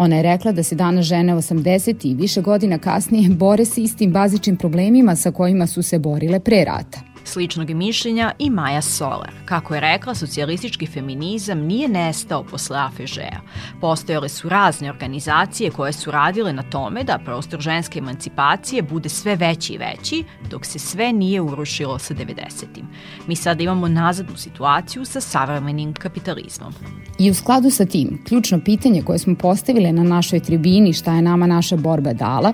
Ona 0.00 0.16
je 0.16 0.22
rekla 0.22 0.52
da 0.52 0.62
se 0.62 0.74
danas 0.74 1.06
žene 1.06 1.34
80 1.34 2.06
i 2.06 2.14
više 2.14 2.40
godina 2.42 2.78
kasnije 2.78 3.28
bore 3.30 3.64
sa 3.64 3.80
istim 3.80 4.12
bazičnim 4.12 4.56
problemima 4.56 5.16
sa 5.16 5.30
kojima 5.30 5.66
su 5.66 5.82
se 5.82 5.98
borile 5.98 6.40
pre 6.40 6.64
rata. 6.64 7.09
Sličnog 7.30 7.68
je 7.68 7.74
mišljenja 7.74 8.32
i 8.38 8.50
Maja 8.50 8.82
Solar. 8.82 9.30
Kako 9.44 9.74
je 9.74 9.80
rekla, 9.80 10.14
socijalistički 10.14 10.86
feminizam 10.86 11.58
nije 11.58 11.88
nestao 11.88 12.44
posle 12.44 12.78
AFŽ-a. 12.78 13.40
Postojale 13.80 14.28
su 14.28 14.48
razne 14.48 14.90
organizacije 14.90 15.70
koje 15.70 15.92
su 15.92 16.10
radile 16.10 16.52
na 16.52 16.62
tome 16.62 17.04
da 17.04 17.18
prostor 17.24 17.60
ženske 17.60 17.98
emancipacije 17.98 18.82
bude 18.82 19.08
sve 19.08 19.36
veći 19.36 19.72
i 19.72 19.78
veći, 19.78 20.24
dok 20.50 20.66
se 20.66 20.78
sve 20.78 21.12
nije 21.12 21.40
urušilo 21.40 21.98
sa 21.98 22.14
90. 22.14 22.64
Mi 23.26 23.36
sada 23.36 23.62
imamo 23.62 23.88
nazadnu 23.88 24.36
situaciju 24.36 25.04
sa 25.04 25.20
savremenim 25.20 25.94
kapitalizmom. 25.94 26.72
I 27.18 27.30
u 27.30 27.34
skladu 27.34 27.70
sa 27.70 27.86
tim, 27.86 28.24
ključno 28.28 28.60
pitanje 28.64 29.02
koje 29.02 29.18
smo 29.18 29.34
postavile 29.34 29.92
na 29.92 30.02
našoj 30.02 30.40
tribini 30.40 30.92
šta 30.92 31.14
je 31.14 31.22
nama 31.22 31.46
naša 31.46 31.76
borba 31.76 32.12
dala, 32.12 32.52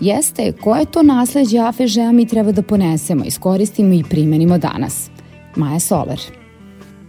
jeste 0.00 0.52
koje 0.52 0.84
to 0.84 1.02
nasledđe 1.02 1.58
AFŽ-a 1.58 2.12
mi 2.12 2.26
treba 2.26 2.52
da 2.52 2.62
ponesemo, 2.62 3.24
iskoristimo 3.24 3.94
i 3.94 4.04
primenimo 4.10 4.58
danas. 4.58 5.10
Maja 5.56 5.80
Soler. 5.80 6.20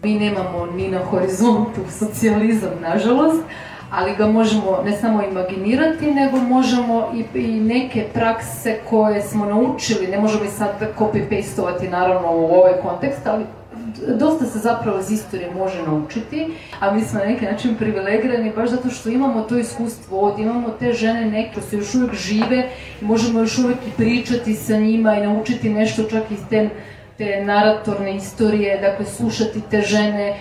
Mi 0.03 0.19
nemamo 0.19 0.65
ni 0.75 0.89
na 0.89 0.99
horizontu 0.99 1.81
socijalizam, 1.99 2.71
nažalost, 2.81 3.43
ali 3.91 4.15
ga 4.15 4.27
možemo 4.27 4.77
ne 4.85 4.97
samo 4.97 5.23
imaginirati, 5.23 6.11
nego 6.11 6.37
možemo 6.37 7.07
i, 7.15 7.39
i 7.39 7.59
neke 7.59 8.05
prakse 8.13 8.79
koje 8.89 9.21
smo 9.21 9.45
naučili, 9.45 10.07
ne 10.07 10.19
možemo 10.19 10.43
i 10.43 10.47
sad 10.47 10.69
copy-pastovati 10.99 11.89
naravno 11.89 12.31
u 12.31 12.45
ovaj 12.45 12.73
kontekst, 12.81 13.27
ali 13.27 13.43
dosta 14.07 14.45
se 14.45 14.59
zapravo 14.59 14.99
iz 14.99 15.11
istorije 15.11 15.51
može 15.51 15.83
naučiti, 15.83 16.47
a 16.79 16.93
mi 16.93 17.01
smo 17.01 17.19
na 17.19 17.25
neki 17.25 17.45
način 17.45 17.75
privilegirani 17.75 18.51
baš 18.55 18.69
zato 18.69 18.89
što 18.89 19.09
imamo 19.09 19.41
to 19.41 19.57
iskustvo 19.57 20.21
ovdje, 20.27 20.43
imamo 20.43 20.69
te 20.69 20.93
žene 20.93 21.25
neke 21.25 21.53
koje 21.53 21.63
su 21.63 21.75
još 21.75 21.95
uvijek 21.95 22.13
žive 22.13 22.69
i 23.01 23.05
možemo 23.05 23.39
još 23.39 23.57
uvijek 23.57 23.77
i 23.87 23.91
pričati 23.97 24.53
sa 24.53 24.77
njima 24.77 25.15
i 25.15 25.27
naučiti 25.27 25.69
nešto 25.69 26.03
čak 26.03 26.23
iz 26.31 26.39
te, 26.49 26.69
te 27.17 27.43
naratorne 27.45 28.15
istorije, 28.15 28.81
dakle 28.81 29.05
slušati 29.05 29.61
te 29.71 29.81
žene, 29.81 30.35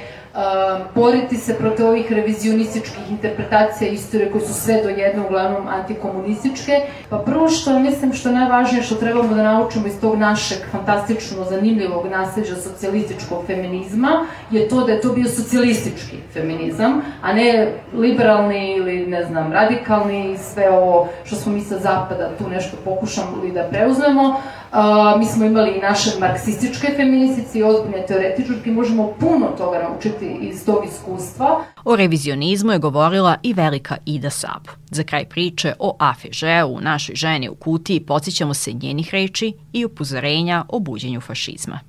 boriti 0.94 1.36
se 1.36 1.54
protiv 1.54 1.86
ovih 1.86 2.12
revizionističkih 2.12 3.10
interpretacija 3.10 3.90
istorije 3.90 4.30
koje 4.30 4.46
su 4.46 4.54
sve 4.54 4.82
do 4.82 4.88
jedne 4.88 5.22
uglavnom 5.26 5.68
antikomunističke. 5.68 6.72
Pa 7.08 7.18
prvo 7.18 7.48
što 7.48 7.78
mislim 7.78 8.12
što 8.12 8.28
je 8.28 8.34
najvažnije 8.34 8.82
što 8.82 8.94
trebamo 8.94 9.34
da 9.34 9.42
naučimo 9.42 9.86
iz 9.86 10.00
tog 10.00 10.18
našeg 10.18 10.58
fantastično 10.72 11.44
zanimljivog 11.44 12.06
nasljeđa 12.06 12.56
socijalističkog 12.56 13.44
feminizma 13.46 14.26
je 14.50 14.68
to 14.68 14.84
da 14.84 14.92
je 14.92 15.00
to 15.00 15.12
bio 15.12 15.28
socijalistički 15.28 16.16
feminizam, 16.32 17.02
a 17.22 17.32
ne 17.32 17.72
liberalni 17.94 18.76
ili 18.76 19.06
ne 19.06 19.24
znam 19.24 19.52
radikalni 19.52 20.32
i 20.32 20.38
sve 20.38 20.70
ovo 20.70 21.08
što 21.24 21.36
smo 21.36 21.52
mi 21.52 21.60
sa 21.60 21.78
zapada 21.78 22.30
tu 22.38 22.48
nešto 22.48 22.76
pokušali 22.84 23.52
da 23.54 23.62
preuzmemo. 23.62 24.40
Uh, 24.72 25.18
mi 25.18 25.26
smo 25.26 25.44
imali 25.44 25.70
i 25.70 25.80
naše 25.80 26.10
marksističke 26.20 26.92
feministice 26.96 27.58
i 27.58 27.62
ozbiljne 27.62 28.06
teoretičarke, 28.06 28.70
možemo 28.70 29.12
puno 29.20 29.46
toga 29.46 29.78
naučiti 29.82 30.19
iz 30.26 30.64
tog 30.64 30.84
iskustva. 30.84 31.64
O 31.84 31.96
revizionizmu 31.96 32.72
je 32.72 32.78
govorila 32.78 33.36
i 33.42 33.52
velika 33.52 33.96
Ida 34.06 34.30
Sab. 34.30 34.68
Za 34.90 35.02
kraj 35.02 35.28
priče 35.28 35.74
o 35.78 35.96
AFŽ 35.98 36.42
u 36.68 36.80
našoj 36.80 37.14
ženi 37.14 37.48
u 37.48 37.54
kutiji 37.54 38.00
podsjećamo 38.00 38.54
se 38.54 38.72
njenih 38.72 39.08
reči 39.12 39.52
i 39.72 39.84
upozorenja 39.84 40.64
o 40.68 40.78
buđenju 40.78 41.20
fašizma. 41.20 41.80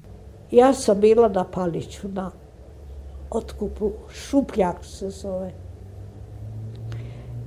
Ja 0.51 0.73
sam 0.73 1.00
bila 1.00 1.29
na 1.29 1.43
Paliću, 1.43 2.07
na 2.07 2.31
otkupu, 3.29 3.91
šupljak 4.13 4.85
se 4.85 5.09
zove. 5.09 5.53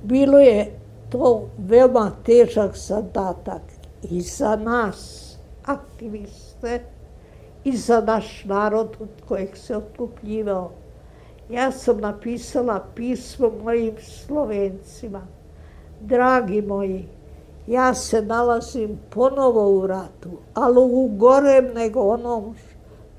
Bilo 0.03 0.39
je 0.39 0.79
to 1.09 1.49
veoma 1.57 2.11
težak 2.25 2.77
zadatak 2.77 3.61
i 4.11 4.21
za 4.21 4.55
nas, 4.55 5.31
aktiviste 5.65 6.94
i 7.65 7.77
za 7.77 8.01
naš 8.01 8.43
narod 8.43 8.97
od 8.99 9.09
kojeg 9.27 9.57
se 9.57 9.77
otkupljivao. 9.77 10.71
Ja 11.49 11.71
sam 11.71 11.97
napisala 11.97 12.85
pismo 12.95 13.51
mojim 13.63 13.95
Slovencima. 14.01 15.21
Dragi 16.01 16.61
moji, 16.61 17.07
ja 17.67 17.93
se 17.93 18.21
nalazim 18.21 18.99
ponovo 19.09 19.69
u 19.69 19.87
ratu, 19.87 20.29
ali 20.53 20.79
u 20.79 21.07
gorem 21.17 21.73
nego 21.73 21.99
onom 21.99 22.55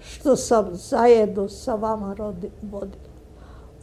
što 0.01 0.37
sam 0.37 0.67
zajedno 0.73 1.49
sa 1.49 1.75
vama 1.75 2.15
vodila. 2.63 3.07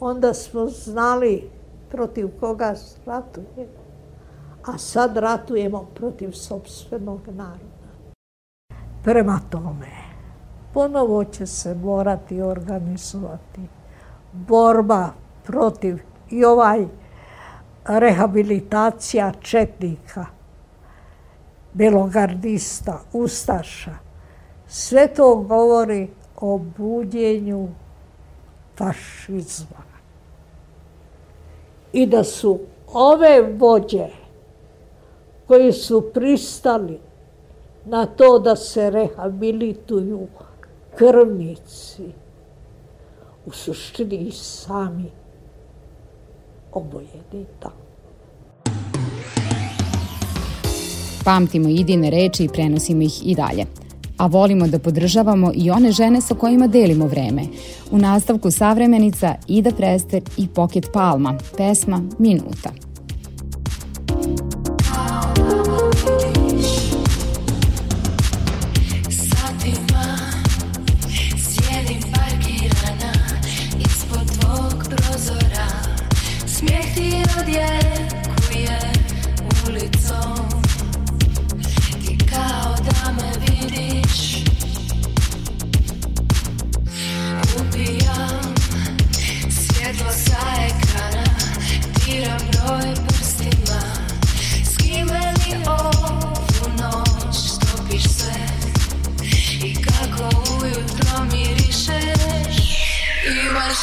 Onda 0.00 0.34
smo 0.34 0.66
znali 0.66 1.50
protiv 1.90 2.28
koga 2.40 2.74
ratuje. 3.06 3.68
a 4.66 4.78
sad 4.78 5.16
ratujemo 5.16 5.86
protiv 5.94 6.30
sobstvenog 6.32 7.20
naroda. 7.26 7.90
Prema 9.02 9.40
tome, 9.50 10.03
ponovo 10.74 11.24
će 11.24 11.46
se 11.46 11.74
morati 11.74 12.42
organizovati 12.42 13.60
borba 14.32 15.08
protiv 15.44 15.98
i 16.30 16.44
ovaj 16.44 16.86
rehabilitacija 17.84 19.32
četnika, 19.40 20.26
belogardista, 21.72 23.00
ustaša. 23.12 23.94
Sve 24.68 25.14
to 25.14 25.36
govori 25.36 26.08
o 26.36 26.58
budjenju 26.76 27.68
fašizma. 28.78 29.84
I 31.92 32.06
da 32.06 32.24
su 32.24 32.58
ove 32.92 33.52
vođe 33.56 34.08
koji 35.46 35.72
su 35.72 36.10
pristali 36.14 37.00
na 37.84 38.06
to 38.06 38.38
da 38.38 38.56
se 38.56 38.90
rehabilituju 38.90 40.26
krvnici, 40.98 42.02
u 43.46 43.50
suštini 43.50 44.16
i 44.16 44.32
sami 44.32 45.10
obojeni 46.72 47.46
tako. 47.60 47.84
Pamtimo 51.24 51.68
idine 51.68 52.10
reči 52.10 52.44
i 52.44 52.48
prenosimo 52.48 53.02
ih 53.02 53.26
i 53.26 53.34
dalje. 53.34 53.66
A 54.18 54.26
volimo 54.26 54.66
da 54.66 54.78
podržavamo 54.78 55.52
i 55.54 55.70
one 55.70 55.92
žene 55.92 56.20
sa 56.20 56.34
kojima 56.34 56.66
delimo 56.66 57.06
vreme. 57.06 57.42
U 57.90 57.98
nastavku 57.98 58.50
savremenica 58.50 59.34
Ida 59.48 59.70
Prester 59.70 60.22
i 60.36 60.48
Pocket 60.48 60.86
Palma, 60.92 61.38
pesma 61.56 62.02
Minuta. 62.18 62.83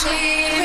Ashley. 0.03 0.60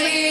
Ashley. 0.00 0.27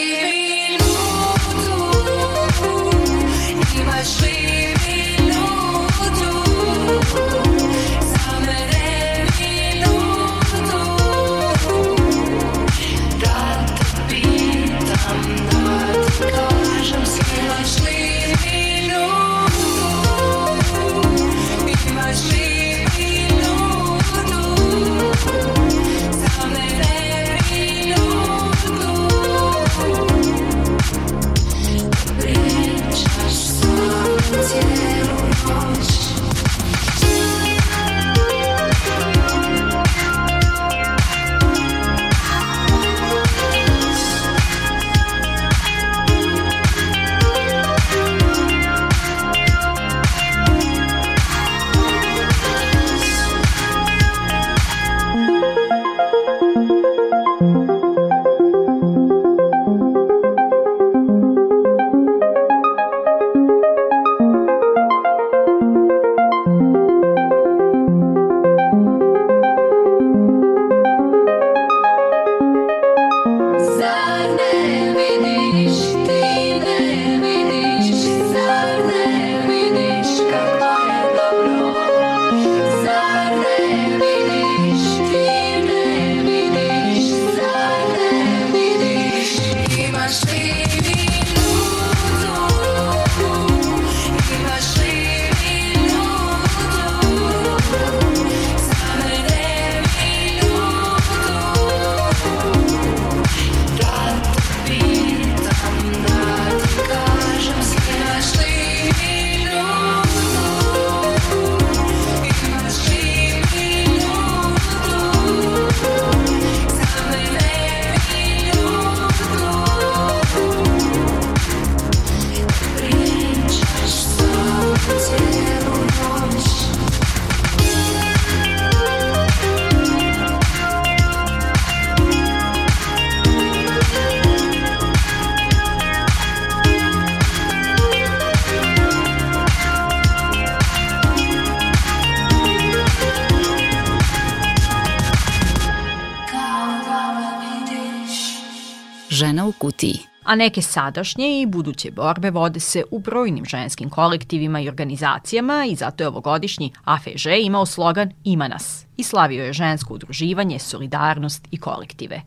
A 150.28 150.34
neke 150.34 150.62
sadašnje 150.62 151.40
i 151.40 151.46
buduće 151.46 151.90
borbe 151.90 152.30
vode 152.30 152.60
se 152.60 152.84
u 152.90 152.98
brojnim 152.98 153.44
ženskim 153.44 153.90
kolektivima 153.90 154.60
i 154.60 154.68
organizacijama 154.68 155.64
i 155.68 155.74
zato 155.74 156.04
je 156.04 156.08
ovogodišnji 156.08 156.72
AFŽ 156.84 157.26
imao 157.40 157.66
slogan 157.66 158.12
Ima 158.24 158.48
nas 158.48 158.86
i 158.96 159.02
slavio 159.02 159.44
je 159.44 159.52
žensko 159.52 159.94
udruživanje, 159.94 160.58
solidarnost 160.58 161.48
i 161.50 161.56
kolektive. 161.56 162.22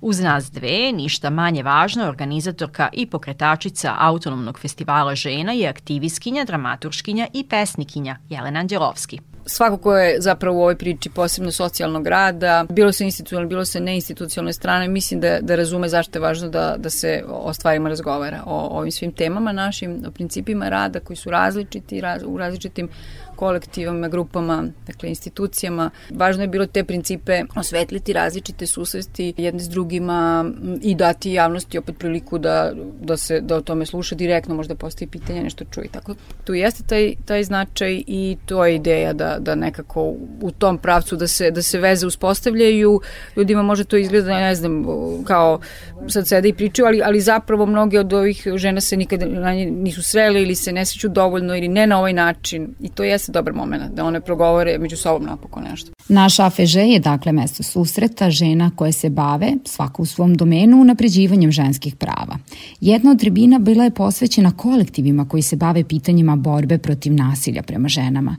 Uz 0.00 0.20
nas 0.20 0.50
dve, 0.50 0.92
ništa 0.92 1.30
manje 1.30 1.62
važna, 1.62 2.08
organizatorka 2.08 2.88
i 2.92 3.06
pokretačica 3.06 3.94
Autonomnog 3.98 4.58
festivala 4.58 5.14
žena 5.14 5.52
je 5.52 5.68
aktivistkinja, 5.68 6.44
dramaturškinja 6.44 7.26
i 7.32 7.44
pesnikinja 7.48 8.16
Jelena 8.28 8.60
Anđelovski 8.60 9.20
svako 9.46 9.76
ko 9.76 9.96
je 9.96 10.20
zapravo 10.20 10.58
u 10.58 10.60
ovoj 10.60 10.76
priči 10.76 11.10
posebno 11.10 11.52
socijalnog 11.52 12.06
rada, 12.06 12.66
bilo 12.70 12.92
se 12.92 13.04
institucionalno, 13.04 13.48
bilo 13.48 13.64
se 13.64 13.80
neinstitucionalne 13.80 14.52
strane, 14.52 14.88
mislim 14.88 15.20
da, 15.20 15.38
da 15.40 15.56
razume 15.56 15.88
zašto 15.88 16.18
je 16.18 16.22
važno 16.22 16.48
da, 16.48 16.74
da 16.78 16.90
se 16.90 17.24
o 17.28 17.54
stvarima 17.54 17.88
razgovara, 17.88 18.42
o 18.46 18.78
ovim 18.78 18.92
svim 18.92 19.12
temama 19.12 19.52
našim, 19.52 20.02
o 20.08 20.10
principima 20.10 20.68
rada 20.68 21.00
koji 21.00 21.16
su 21.16 21.30
različiti 21.30 22.00
raz, 22.00 22.22
u 22.26 22.38
različitim 22.38 22.88
kolektivama, 23.36 24.08
grupama, 24.08 24.64
dakle 24.86 25.08
institucijama. 25.08 25.90
Važno 26.10 26.42
je 26.42 26.48
bilo 26.48 26.66
te 26.66 26.84
principe 26.84 27.42
osvetliti 27.56 28.12
različite 28.12 28.66
susresti 28.66 29.34
jedne 29.36 29.60
s 29.60 29.68
drugima 29.68 30.44
i 30.82 30.94
dati 30.94 31.32
javnosti 31.32 31.78
opet 31.78 31.98
priliku 31.98 32.38
da, 32.38 32.72
da 33.00 33.16
se 33.16 33.40
da 33.40 33.56
o 33.56 33.60
tome 33.60 33.86
sluša 33.86 34.14
direktno, 34.14 34.54
možda 34.54 34.74
postoji 34.74 35.08
pitanje, 35.08 35.42
nešto 35.42 35.64
čuje. 35.70 35.88
Tako 35.88 36.14
tu 36.44 36.54
jeste 36.54 36.82
taj, 36.86 37.14
taj 37.24 37.44
značaj 37.44 38.02
i 38.06 38.36
to 38.46 38.64
je 38.64 38.74
ideja 38.74 39.12
da, 39.12 39.36
da 39.40 39.54
nekako 39.54 40.14
u 40.40 40.50
tom 40.58 40.78
pravcu 40.78 41.16
da 41.16 41.26
se, 41.26 41.50
da 41.50 41.62
se 41.62 41.78
veze 41.78 42.06
uspostavljaju. 42.06 43.00
Ljudima 43.36 43.62
može 43.62 43.84
to 43.84 43.96
izgleda, 43.96 44.40
ne 44.40 44.54
znam, 44.54 44.84
kao 45.24 45.60
sad 46.08 46.28
sede 46.28 46.48
i 46.48 46.52
pričaju, 46.52 46.86
ali, 46.86 47.02
ali 47.04 47.20
zapravo 47.20 47.66
mnoge 47.66 48.00
od 48.00 48.12
ovih 48.12 48.46
žena 48.56 48.80
se 48.80 48.96
nikada 48.96 49.26
nisu 49.64 50.02
srele 50.02 50.42
ili 50.42 50.54
se 50.54 50.72
ne 50.72 50.84
seću 50.84 51.08
dovoljno 51.08 51.56
ili 51.56 51.68
ne 51.68 51.86
na 51.86 51.98
ovaj 51.98 52.12
način. 52.12 52.74
I 52.80 52.88
to 52.88 53.04
jeste 53.04 53.23
dobar 53.32 53.52
moment 53.52 53.94
da 53.94 54.04
one 54.04 54.20
progovore 54.20 54.78
među 54.78 54.96
sobom 54.96 55.26
napokon 55.26 55.62
nešto. 55.62 55.90
Naš 56.08 56.40
AFŽ 56.40 56.74
je 56.74 57.00
dakle 57.00 57.32
mesto 57.32 57.62
susreta 57.62 58.30
žena 58.30 58.70
koje 58.76 58.92
se 58.92 59.10
bave, 59.10 59.52
svako 59.64 60.02
u 60.02 60.06
svom 60.06 60.34
domenu, 60.34 60.80
unapređivanjem 60.80 61.52
ženskih 61.52 61.96
prava. 61.96 62.38
Jedna 62.80 63.10
od 63.10 63.20
tribina 63.20 63.58
bila 63.58 63.84
je 63.84 63.90
posvećena 63.90 64.56
kolektivima 64.56 65.28
koji 65.28 65.42
se 65.42 65.56
bave 65.56 65.84
pitanjima 65.84 66.36
borbe 66.36 66.78
protiv 66.78 67.14
nasilja 67.14 67.62
prema 67.62 67.88
ženama. 67.88 68.36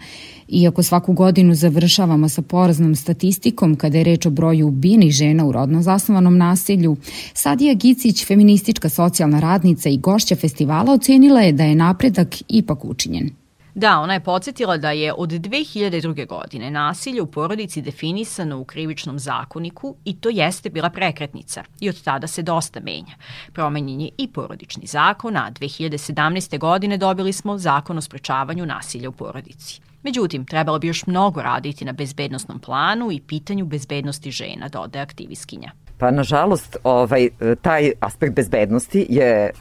Iako 0.48 0.84
svaku 0.84 1.14
godinu 1.14 1.56
završavamo 1.56 2.30
sa 2.30 2.42
poraznom 2.42 2.96
statistikom 2.96 3.76
kada 3.76 3.98
je 3.98 4.04
reč 4.04 4.26
o 4.26 4.30
broju 4.30 4.68
ubijenih 4.68 5.12
žena 5.12 5.46
u 5.46 5.52
rodno 5.52 5.82
zasnovanom 5.82 6.38
nasilju, 6.38 6.98
Sadija 7.34 7.74
Gicić, 7.74 8.26
feministička 8.26 8.90
socijalna 8.90 9.40
radnica 9.40 9.90
i 9.90 9.98
gošća 9.98 10.36
festivala, 10.36 10.94
ocenila 10.94 11.42
je 11.42 11.52
da 11.52 11.64
je 11.64 11.76
napredak 11.76 12.36
ipak 12.48 12.86
učinjen. 12.86 13.45
Da, 13.76 14.00
ona 14.00 14.14
je 14.14 14.20
podsjetila 14.20 14.78
da 14.78 14.92
je 14.92 15.14
od 15.14 15.30
2002. 15.30 16.28
godine 16.28 16.72
nasilje 16.72 17.22
u 17.22 17.32
porodici 17.32 17.82
definisano 17.82 18.60
u 18.60 18.66
krivičnom 18.66 19.20
zakoniku 19.20 19.96
i 20.06 20.20
to 20.20 20.30
jeste 20.30 20.70
bila 20.70 20.90
prekretnica 20.90 21.64
i 21.80 21.90
od 21.90 22.04
tada 22.04 22.28
se 22.28 22.42
dosta 22.42 22.80
menja. 22.80 23.16
Promenjen 23.54 24.02
je 24.02 24.10
i 24.18 24.28
porodični 24.28 24.88
zakon, 24.88 25.38
a 25.38 25.52
2017. 25.52 26.58
godine 26.60 26.98
dobili 26.98 27.34
smo 27.34 27.58
zakon 27.58 27.98
o 27.98 28.02
sprečavanju 28.02 28.66
nasilja 28.66 29.10
u 29.10 29.12
porodici. 29.12 29.82
Međutim, 30.04 30.46
trebalo 30.46 30.80
bi 30.80 30.88
još 30.88 31.06
mnogo 31.08 31.42
raditi 31.42 31.86
na 31.86 31.92
bezbednostnom 31.92 32.60
planu 32.60 33.12
i 33.12 33.22
pitanju 33.22 33.66
bezbednosti 33.66 34.32
žena, 34.32 34.70
dode 34.70 35.00
aktivistkinja. 35.00 35.72
Pa 35.98 36.12
nažalost, 36.12 36.78
ovaj, 36.84 37.30
taj 37.62 37.92
aspekt 38.00 38.36
bezbednosti 38.36 39.06
je 39.10 39.30
e, 39.30 39.52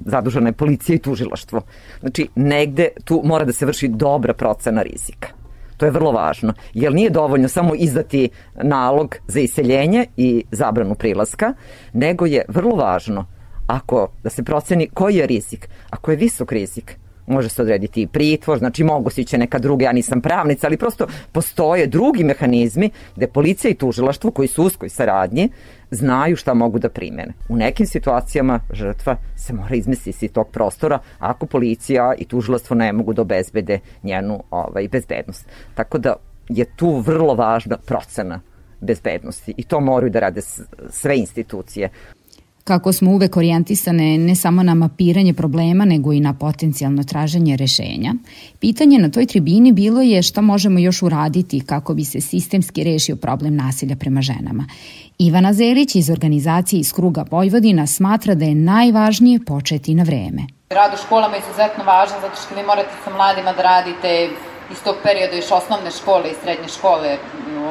zadužena 0.00 0.48
je 0.48 0.52
policija 0.52 0.96
i 0.96 0.98
tužilaštvo. 0.98 1.62
Znači, 2.00 2.28
negde 2.34 2.88
tu 3.04 3.22
mora 3.24 3.44
da 3.44 3.52
se 3.52 3.66
vrši 3.66 3.88
dobra 3.88 4.34
procena 4.34 4.82
rizika. 4.82 5.28
To 5.76 5.86
je 5.86 5.90
vrlo 5.90 6.12
važno, 6.12 6.54
jer 6.74 6.94
nije 6.94 7.10
dovoljno 7.10 7.48
samo 7.48 7.74
izdati 7.74 8.28
nalog 8.62 9.16
za 9.26 9.40
iseljenje 9.40 10.06
i 10.16 10.44
zabranu 10.50 10.94
prilaska, 10.94 11.52
nego 11.92 12.26
je 12.26 12.44
vrlo 12.48 12.76
važno 12.76 13.26
ako 13.66 14.08
da 14.22 14.30
se 14.30 14.42
proceni 14.42 14.88
koji 14.94 15.16
je 15.16 15.26
rizik. 15.26 15.68
Ako 15.90 16.10
je 16.10 16.16
visok 16.16 16.52
rizik, 16.52 16.98
može 17.26 17.48
se 17.48 17.62
odrediti 17.62 18.02
i 18.02 18.06
pritvor, 18.06 18.58
znači 18.58 18.84
mogu 18.84 19.10
se 19.10 19.20
iće 19.20 19.38
neka 19.38 19.58
druga, 19.58 19.84
ja 19.84 19.92
nisam 19.92 20.20
pravnica, 20.20 20.66
ali 20.66 20.76
prosto 20.76 21.06
postoje 21.32 21.86
drugi 21.86 22.24
mehanizmi 22.24 22.90
gde 23.16 23.26
policija 23.26 23.70
i 23.70 23.74
tužilaštvo 23.74 24.30
koji 24.30 24.48
su 24.48 24.64
uskoj 24.64 24.88
saradnji 24.88 25.48
znaju 25.90 26.36
šta 26.36 26.54
mogu 26.54 26.78
da 26.78 26.88
primene. 26.88 27.32
U 27.48 27.56
nekim 27.56 27.86
situacijama 27.86 28.60
žrtva 28.72 29.16
se 29.36 29.52
mora 29.52 29.74
izmisliti 29.74 30.26
iz 30.26 30.32
tog 30.32 30.48
prostora 30.50 30.98
ako 31.18 31.46
policija 31.46 32.14
i 32.18 32.24
tužilaštvo 32.24 32.76
ne 32.76 32.92
mogu 32.92 33.12
da 33.12 33.22
obezbede 33.22 33.80
njenu 34.02 34.42
ovaj, 34.50 34.88
bezbednost. 34.88 35.46
Tako 35.74 35.98
da 35.98 36.14
je 36.48 36.64
tu 36.76 36.98
vrlo 36.98 37.34
važna 37.34 37.76
procena 37.76 38.40
bezbednosti 38.80 39.54
i 39.56 39.62
to 39.62 39.80
moraju 39.80 40.10
da 40.10 40.20
rade 40.20 40.40
sve 40.90 41.18
institucije. 41.18 41.88
Kako 42.64 42.92
smo 42.92 43.10
uvek 43.10 43.36
orijentisane 43.36 44.18
ne 44.18 44.34
samo 44.34 44.62
na 44.62 44.74
mapiranje 44.74 45.34
problema, 45.34 45.84
nego 45.84 46.12
i 46.12 46.20
na 46.20 46.34
potencijalno 46.34 47.04
traženje 47.04 47.56
rešenja, 47.56 48.14
pitanje 48.60 48.98
na 48.98 49.10
toj 49.10 49.26
tribini 49.26 49.72
bilo 49.72 50.02
je 50.02 50.22
šta 50.22 50.40
možemo 50.40 50.78
još 50.78 51.02
uraditi 51.02 51.60
kako 51.66 51.94
bi 51.94 52.04
se 52.04 52.20
sistemski 52.20 52.84
rešio 52.84 53.16
problem 53.16 53.56
nasilja 53.56 53.96
prema 53.96 54.22
ženama. 54.22 54.66
Ivana 55.18 55.52
Zelić 55.52 55.94
iz 55.94 56.10
organizacije 56.10 56.80
iz 56.80 56.92
Kruga 56.92 57.24
Vojvodina 57.30 57.86
smatra 57.86 58.34
da 58.34 58.44
je 58.44 58.54
najvažnije 58.54 59.40
početi 59.46 59.94
na 59.94 60.02
vreme. 60.02 60.42
Rad 60.70 60.94
u 60.94 60.96
školama 61.06 61.36
je 61.36 61.42
izuzetno 61.48 61.84
važan 61.84 62.20
zato 62.20 62.36
što 62.46 62.54
vi 62.54 62.66
morate 62.66 62.90
sa 63.04 63.10
mladima 63.10 63.52
da 63.52 63.62
radite 63.62 64.28
iz 64.70 64.82
tog 64.84 64.96
perioda 65.02 65.36
još 65.36 65.50
osnovne 65.50 65.90
škole 65.90 66.30
i 66.30 66.34
srednje 66.42 66.68
škole, 66.68 67.16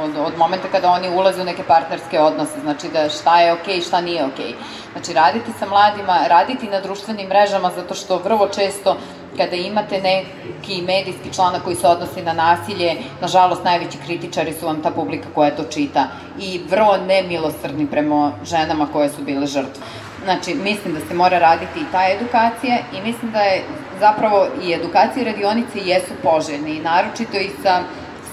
od, 0.03 0.17
od 0.17 0.37
momenta 0.37 0.67
kada 0.71 0.91
oni 0.91 1.09
ulaze 1.09 1.41
u 1.41 1.45
neke 1.45 1.63
partnerske 1.63 2.19
odnose, 2.19 2.59
znači 2.61 2.87
da 2.93 3.09
šta 3.09 3.41
je 3.41 3.53
okej 3.53 3.75
okay, 3.75 3.87
šta 3.87 4.01
nije 4.01 4.25
okej. 4.25 4.45
Okay. 4.45 4.53
Znači 4.93 5.13
raditi 5.13 5.51
sa 5.59 5.65
mladima, 5.65 6.27
raditi 6.27 6.67
na 6.67 6.81
društvenim 6.81 7.27
mrežama, 7.27 7.71
zato 7.75 7.93
što 7.93 8.17
vrlo 8.17 8.47
često 8.47 8.97
kada 9.37 9.55
imate 9.55 10.01
neki 10.01 10.81
medijski 10.81 11.33
članak 11.33 11.63
koji 11.63 11.75
se 11.75 11.87
odnosi 11.87 12.21
na 12.21 12.33
nasilje, 12.33 12.95
nažalost 13.21 13.63
najveći 13.63 13.97
kritičari 14.05 14.53
su 14.53 14.65
vam 14.65 14.81
ta 14.81 14.91
publika 14.91 15.27
koja 15.35 15.55
to 15.55 15.63
čita 15.63 16.07
i 16.39 16.61
vrlo 16.69 16.97
nemilosrdni 16.97 17.87
prema 17.87 18.31
ženama 18.43 18.87
koje 18.93 19.09
su 19.09 19.21
bile 19.21 19.47
žrtve. 19.47 19.83
Znači, 20.23 20.55
mislim 20.55 20.93
da 20.93 20.99
se 20.99 21.13
mora 21.13 21.39
raditi 21.39 21.79
i 21.79 21.91
ta 21.91 22.09
edukacija 22.09 22.77
i 22.93 23.01
mislim 23.01 23.31
da 23.31 23.39
je 23.39 23.63
zapravo 23.99 24.47
i 24.63 24.73
edukacija 24.73 25.21
i 25.21 25.25
radionice 25.25 25.79
jesu 25.79 26.13
poželjne 26.23 26.71
i 26.75 26.79
naročito 26.79 27.37
i 27.37 27.49
sa 27.63 27.83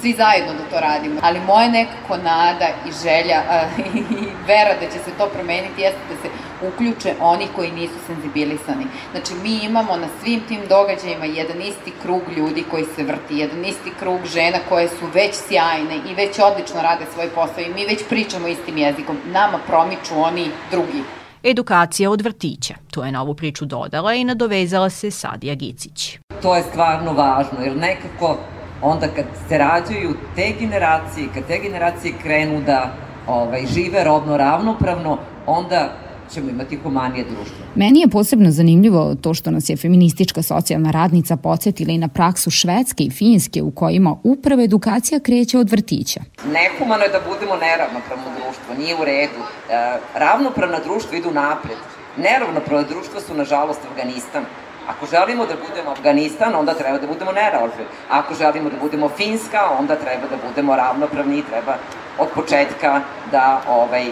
svi 0.01 0.13
zajedno 0.13 0.53
da 0.53 0.65
to 0.71 0.81
radimo. 0.81 1.21
Ali 1.23 1.41
moja 1.41 1.69
nekako 1.69 2.17
nada 2.17 2.69
i 2.89 2.93
želja 3.03 3.43
a, 3.51 3.63
i 4.21 4.27
vera 4.47 4.75
da 4.81 4.87
će 4.87 4.99
se 5.05 5.11
to 5.19 5.27
promeniti 5.27 5.83
jeste 5.83 5.99
da 6.11 6.17
se 6.23 6.29
uključe 6.69 7.15
oni 7.21 7.47
koji 7.57 7.71
nisu 7.71 7.95
senzibilisani. 8.07 8.87
Znači, 9.11 9.35
mi 9.43 9.65
imamo 9.65 9.97
na 9.97 10.07
svim 10.23 10.41
tim 10.49 10.61
događajima 10.69 11.25
jedan 11.25 11.61
isti 11.61 11.93
krug 12.03 12.23
ljudi 12.37 12.65
koji 12.71 12.85
se 12.97 13.03
vrti, 13.03 13.39
jedan 13.39 13.65
isti 13.65 13.91
krug 13.99 14.21
žena 14.25 14.59
koje 14.69 14.89
su 14.89 15.07
već 15.15 15.35
sjajne 15.35 15.97
i 16.11 16.15
već 16.15 16.39
odlično 16.39 16.83
rade 16.83 17.05
svoj 17.15 17.29
posao 17.29 17.61
i 17.61 17.75
mi 17.75 17.87
već 17.87 18.01
pričamo 18.09 18.49
istim 18.49 18.77
jezikom. 18.77 19.19
Nama 19.27 19.59
promiču 19.67 20.15
oni 20.23 20.51
drugi. 20.71 21.20
Edukacija 21.45 22.11
od 22.11 22.21
vrtića. 22.21 22.75
To 22.91 23.05
je 23.05 23.13
na 23.13 23.23
ovu 23.23 23.35
priču 23.35 23.65
dodala 23.65 24.15
i 24.15 24.25
nadovezala 24.25 24.91
se 24.91 25.11
Sadija 25.11 25.55
Gicić. 25.55 26.19
To 26.43 26.57
je 26.57 26.63
stvarno 26.63 27.13
važno, 27.13 27.59
jer 27.65 27.77
nekako 27.77 28.37
onda 28.83 29.09
kad 29.09 29.25
se 29.49 29.59
rađaju 29.59 30.15
te 30.37 30.53
generacije, 30.61 31.29
kad 31.35 31.47
te 31.47 31.59
generacije 31.59 32.15
krenu 32.23 32.61
da 32.67 32.93
ovaj, 33.27 33.67
žive 33.67 34.05
rodno 34.05 34.37
ravnopravno, 34.37 35.19
onda 35.47 35.93
ćemo 36.35 36.51
imati 36.51 36.77
humanije 36.77 37.25
društvo. 37.25 37.57
Meni 37.75 38.01
je 38.01 38.09
posebno 38.09 38.51
zanimljivo 38.51 39.15
to 39.15 39.35
što 39.35 39.51
nas 39.51 39.69
je 39.69 39.77
feministička 39.77 40.43
socijalna 40.43 40.91
radnica 40.91 41.37
podsjetila 41.37 41.93
i 41.93 41.99
na 41.99 42.09
praksu 42.09 42.51
Švedske 42.51 43.05
i 43.05 43.11
Finske 43.11 43.63
u 43.63 43.71
kojima 43.71 44.17
upravo 44.25 44.63
edukacija 44.63 45.21
kreće 45.21 45.59
od 45.59 45.71
vrtića. 45.71 46.21
Nehumano 46.45 47.03
je 47.03 47.09
da 47.09 47.21
budemo 47.31 47.57
neravnopravno 47.57 48.25
društvo, 48.39 48.75
nije 48.79 48.95
u 49.01 49.05
redu. 49.05 49.41
E, 49.41 49.99
ravnopravna 50.15 50.79
društva 50.85 51.19
idu 51.19 51.31
napred. 51.31 51.79
Neravnopravna 52.17 52.89
društva 52.89 53.21
su, 53.21 53.35
nažalost, 53.35 53.81
Afganistan. 53.91 54.45
Ako 54.89 55.07
želimo 55.07 55.47
da 55.47 55.55
budemo 55.69 55.91
Afganistan, 55.91 56.55
onda 56.55 56.75
treba 56.75 56.99
da 56.99 57.07
budemo 57.07 57.33
neravnopravni. 57.33 57.91
Ako 58.11 58.35
želimo 58.35 58.71
da 58.71 58.77
budemo 58.83 59.09
Finska, 59.09 59.61
onda 59.79 59.95
treba 59.97 60.27
da 60.33 60.37
budemo 60.49 60.77
ravnopravni 60.77 61.39
i 61.39 61.43
treba 61.51 61.75
od 62.19 62.29
početka 62.35 63.01
da 63.33 63.63
ovaj, 63.69 64.07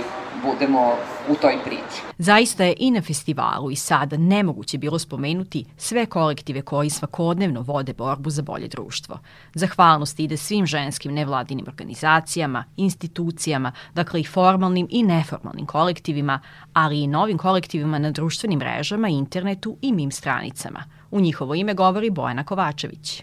budemo 0.45 0.93
u 1.29 1.35
toj 1.35 1.55
priči. 1.65 2.03
Zaista 2.19 2.65
je 2.65 2.75
i 2.79 2.91
na 2.91 3.03
festivalu 3.03 3.71
i 3.71 3.77
sada 3.77 4.17
nemoguće 4.17 4.79
bilo 4.79 4.99
spomenuti 4.99 5.65
sve 5.77 6.07
kolektive 6.07 6.63
koji 6.63 6.91
svakodnevno 6.91 7.61
vode 7.61 7.93
borbu 7.93 8.31
za 8.31 8.43
bolje 8.43 8.69
društvo. 8.69 9.19
Zahvalnost 9.55 10.21
ide 10.21 10.37
svim 10.37 10.67
ženskim 10.67 11.15
nevladinim 11.15 11.67
organizacijama, 11.69 12.65
institucijama, 12.77 13.73
dakle 13.95 14.21
i 14.21 14.25
formalnim 14.25 14.87
i 14.91 15.03
neformalnim 15.03 15.67
kolektivima, 15.67 16.41
ali 16.73 17.01
i 17.01 17.07
novim 17.07 17.39
kolektivima 17.39 17.99
na 17.99 18.11
društvenim 18.11 18.59
mrežama, 18.59 19.09
internetu 19.09 19.77
i 19.83 19.93
mim 19.93 20.11
stranicama. 20.11 20.85
U 21.11 21.21
njihovo 21.21 21.55
ime 21.55 21.75
govori 21.75 22.11
Bojana 22.11 22.45
Kovačević. 22.45 23.23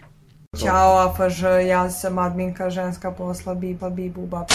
Ćao 0.58 0.98
Afaž, 0.98 1.42
ja 1.68 1.90
sam 1.90 2.18
adminka 2.18 2.70
ženska 2.70 3.10
posla 3.10 3.54
Biba 3.54 3.90
Bibuba. 3.90 4.46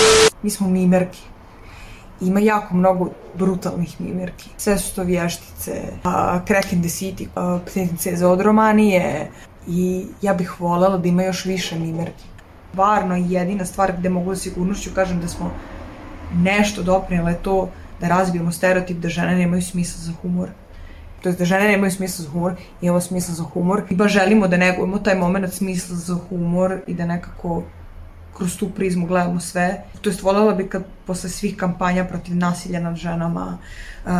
Mi 0.44 0.50
smo 0.50 0.70
mimerki. 0.70 1.22
Ima 2.22 2.40
jako 2.40 2.76
mnogo 2.76 3.10
brutalnih 3.38 4.02
mimerki. 4.02 4.50
Sve 4.58 4.78
su 4.78 4.96
to 4.96 5.04
vještice, 5.04 5.82
a, 6.04 6.40
Crack 6.48 6.74
in 6.74 6.82
the 6.82 6.90
City, 6.90 7.28
a, 7.36 7.60
ptice 7.66 8.16
za 8.16 8.30
odromanije 8.30 9.32
i 9.68 10.06
ja 10.22 10.34
bih 10.34 10.62
volela 10.62 10.98
da 10.98 11.08
ima 11.08 11.24
još 11.24 11.46
više 11.46 11.80
mimerki. 11.80 12.24
Varno 12.74 13.16
je 13.16 13.30
jedina 13.30 13.66
stvar 13.66 13.94
gde 13.98 14.10
mogu 14.10 14.30
da 14.30 14.36
sigurnošću 14.36 14.90
kažem 14.96 15.22
da 15.22 15.28
smo 15.28 15.52
nešto 16.36 16.84
doprinjele 16.84 17.34
to 17.34 17.70
da 18.02 18.08
razbijemo 18.08 18.52
stereotip 18.52 18.98
da 18.98 19.10
žene 19.10 19.36
nemaju 19.36 19.62
smisla 19.62 20.02
za 20.02 20.12
humor 20.22 20.50
to 21.22 21.30
je 21.30 21.36
da 21.36 21.46
žene 21.46 21.68
nemaju 21.68 21.92
smisla 21.92 22.26
za 22.26 22.32
humor, 22.32 22.54
imamo 22.82 23.02
smisla 23.02 23.34
za 23.34 23.44
humor 23.44 23.84
i 23.90 23.98
želimo 24.08 24.48
da 24.48 24.58
negujemo 24.58 25.00
taj 25.00 25.16
moment 25.16 25.54
smisla 25.54 25.96
za 25.96 26.18
humor 26.30 26.80
i 26.88 26.94
da 26.94 27.06
nekako 27.06 27.64
kroz 28.38 28.58
tu 28.58 28.70
prizmu 28.70 29.08
gledamo 29.08 29.40
sve. 29.40 29.84
To 30.02 30.10
jest 30.10 30.22
voljela 30.22 30.54
bi 30.54 30.70
kad 30.70 30.84
posle 31.06 31.30
svih 31.30 31.58
kampanja 31.58 32.06
protiv 32.06 32.36
nasilja 32.36 32.80
nad 32.80 32.96
ženama, 32.96 33.58
uh, 34.06 34.12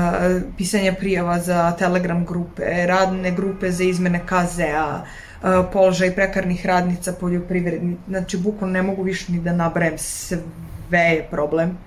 pisanja 0.58 0.94
prijava 1.00 1.40
za 1.40 1.72
telegram 1.72 2.26
grupe, 2.26 2.86
radne 2.88 3.32
grupe 3.32 3.72
za 3.72 3.84
izmene 3.84 4.20
KZ-a, 4.26 5.02
uh, 5.02 5.50
položaj 5.74 6.16
prekarnih 6.16 6.66
radnica 6.66 7.14
poljoprivredni, 7.14 7.98
znači 8.08 8.38
bukvalno 8.38 8.74
ne 8.74 8.82
mogu 8.82 9.04
više 9.04 9.32
ni 9.32 9.40
da 9.40 9.54
nabrajem 9.54 9.98
sve 9.98 11.00
je 11.00 11.28
problem 11.32 11.78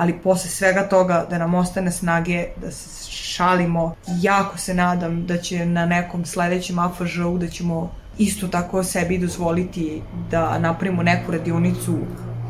ali 0.00 0.18
posle 0.18 0.50
svega 0.50 0.88
toga 0.88 1.26
da 1.30 1.38
nam 1.38 1.54
ostane 1.54 1.92
snage 1.92 2.46
da 2.56 2.70
se 2.70 3.10
šalimo. 3.10 3.94
Jako 4.06 4.58
se 4.58 4.74
nadam 4.74 5.26
da 5.26 5.36
će 5.38 5.66
na 5.66 5.86
nekom 5.86 6.24
sledećem 6.24 6.78
AFŽ-u 6.78 7.38
da 7.38 7.48
ćemo 7.48 7.94
isto 8.20 8.48
tako 8.48 8.82
sebi 8.84 9.18
dozvoliti 9.18 10.02
da 10.30 10.58
napravimo 10.58 11.02
neku 11.02 11.32
radionicu 11.32 11.98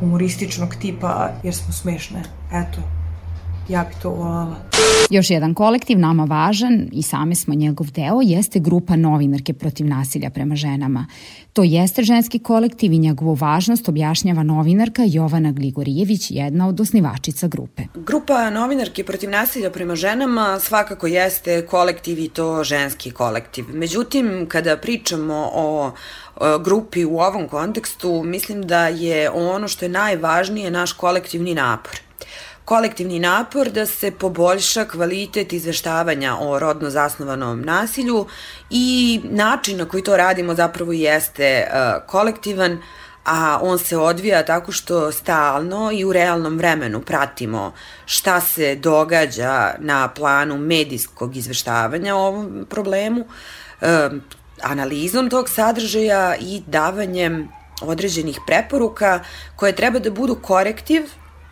humorističnog 0.00 0.74
tipa 0.74 1.30
jer 1.42 1.54
smo 1.54 1.72
smešne. 1.72 2.22
Eto, 2.52 2.80
ja 3.70 3.84
bi 3.88 3.94
to 4.02 4.10
volala. 4.10 4.56
Još 5.10 5.30
jedan 5.30 5.54
kolektiv 5.54 5.98
nama 5.98 6.24
važan 6.24 6.88
i 6.92 7.02
same 7.02 7.34
smo 7.34 7.54
njegov 7.54 7.90
deo 7.90 8.20
jeste 8.22 8.58
grupa 8.58 8.96
novinarke 8.96 9.52
protiv 9.52 9.86
nasilja 9.86 10.30
prema 10.30 10.56
ženama. 10.56 11.06
To 11.52 11.62
jeste 11.62 12.02
ženski 12.02 12.38
kolektiv 12.38 12.92
i 12.92 12.98
njegovu 12.98 13.34
važnost 13.34 13.88
objašnjava 13.88 14.42
novinarka 14.42 15.02
Jovana 15.06 15.52
Gligorijević, 15.52 16.30
jedna 16.30 16.68
od 16.68 16.80
osnivačica 16.80 17.48
grupe. 17.48 17.82
Grupa 17.94 18.50
novinarke 18.50 19.04
protiv 19.04 19.30
nasilja 19.30 19.70
prema 19.70 19.96
ženama 19.96 20.60
svakako 20.60 21.06
jeste 21.06 21.66
kolektiv 21.66 22.18
i 22.18 22.28
to 22.28 22.64
ženski 22.64 23.10
kolektiv. 23.10 23.64
Međutim, 23.72 24.46
kada 24.48 24.76
pričamo 24.76 25.50
o 25.54 25.92
grupi 26.64 27.04
u 27.04 27.18
ovom 27.18 27.48
kontekstu, 27.48 28.22
mislim 28.22 28.62
da 28.62 28.88
je 28.88 29.30
ono 29.30 29.68
što 29.68 29.84
je 29.84 29.88
najvažnije 29.88 30.70
naš 30.70 30.92
kolektivni 30.92 31.54
napor 31.54 32.00
kolektivni 32.70 33.18
napor 33.18 33.68
da 33.74 33.82
se 33.86 34.10
poboljša 34.10 34.84
kvalitet 34.84 35.52
izveštavanja 35.52 36.36
o 36.40 36.58
rodno 36.58 36.90
zasnovanom 36.90 37.62
nasilju 37.62 38.26
i 38.70 39.20
način 39.24 39.78
na 39.78 39.84
koji 39.84 40.02
to 40.02 40.16
radimo 40.16 40.54
zapravo 40.54 40.92
jeste 40.92 41.66
uh, 41.66 42.06
kolektivan, 42.06 42.78
a 43.24 43.58
on 43.62 43.78
se 43.78 43.96
odvija 43.96 44.44
tako 44.44 44.72
što 44.72 45.12
stalno 45.12 45.90
i 45.92 46.04
u 46.04 46.12
realnom 46.12 46.58
vremenu 46.58 47.00
pratimo 47.00 47.72
šta 48.06 48.40
se 48.40 48.74
događa 48.74 49.74
na 49.78 50.08
planu 50.08 50.58
medijskog 50.58 51.36
izveštavanja 51.36 52.16
o 52.16 52.26
ovom 52.26 52.66
problemu, 52.70 53.20
uh, 53.20 53.88
analizom 54.62 55.30
tog 55.30 55.48
sadržaja 55.48 56.36
i 56.40 56.62
davanjem 56.66 57.48
određenih 57.82 58.38
preporuka 58.46 59.20
koje 59.56 59.76
treba 59.76 59.98
da 59.98 60.10
budu 60.10 60.34
korektiv 60.34 61.02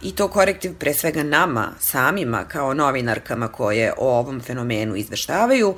i 0.03 0.13
to 0.13 0.29
korektiv 0.29 0.75
pre 0.79 0.95
svega 0.95 1.23
nama 1.23 1.69
samima 1.81 2.45
kao 2.45 2.75
novinarkama 2.75 3.49
koje 3.49 3.93
o 3.99 4.19
ovom 4.19 4.41
fenomenu 4.41 4.97
izveštavaju, 4.97 5.75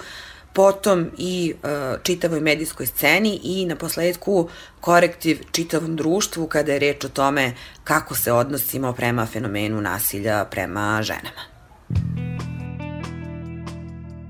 potom 0.53 1.11
i 1.19 1.55
e, 1.63 1.97
čitavoj 2.03 2.41
medijskoj 2.41 2.87
sceni 2.87 3.41
i 3.43 3.67
na 3.67 3.77
posledku 3.77 4.49
korektiv 4.81 5.39
čitavom 5.53 5.97
društvu 5.97 6.47
kada 6.47 6.73
je 6.73 6.79
reč 6.79 7.05
o 7.05 7.09
tome 7.09 7.55
kako 7.85 8.15
se 8.15 8.33
odnosimo 8.33 8.93
prema 8.93 9.27
fenomenu 9.27 9.81
nasilja 9.81 10.45
prema 10.45 11.03
ženama. 11.03 11.41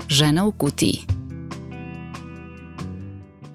Žena 0.09 0.45
u 0.45 0.53
kutiji 0.53 1.20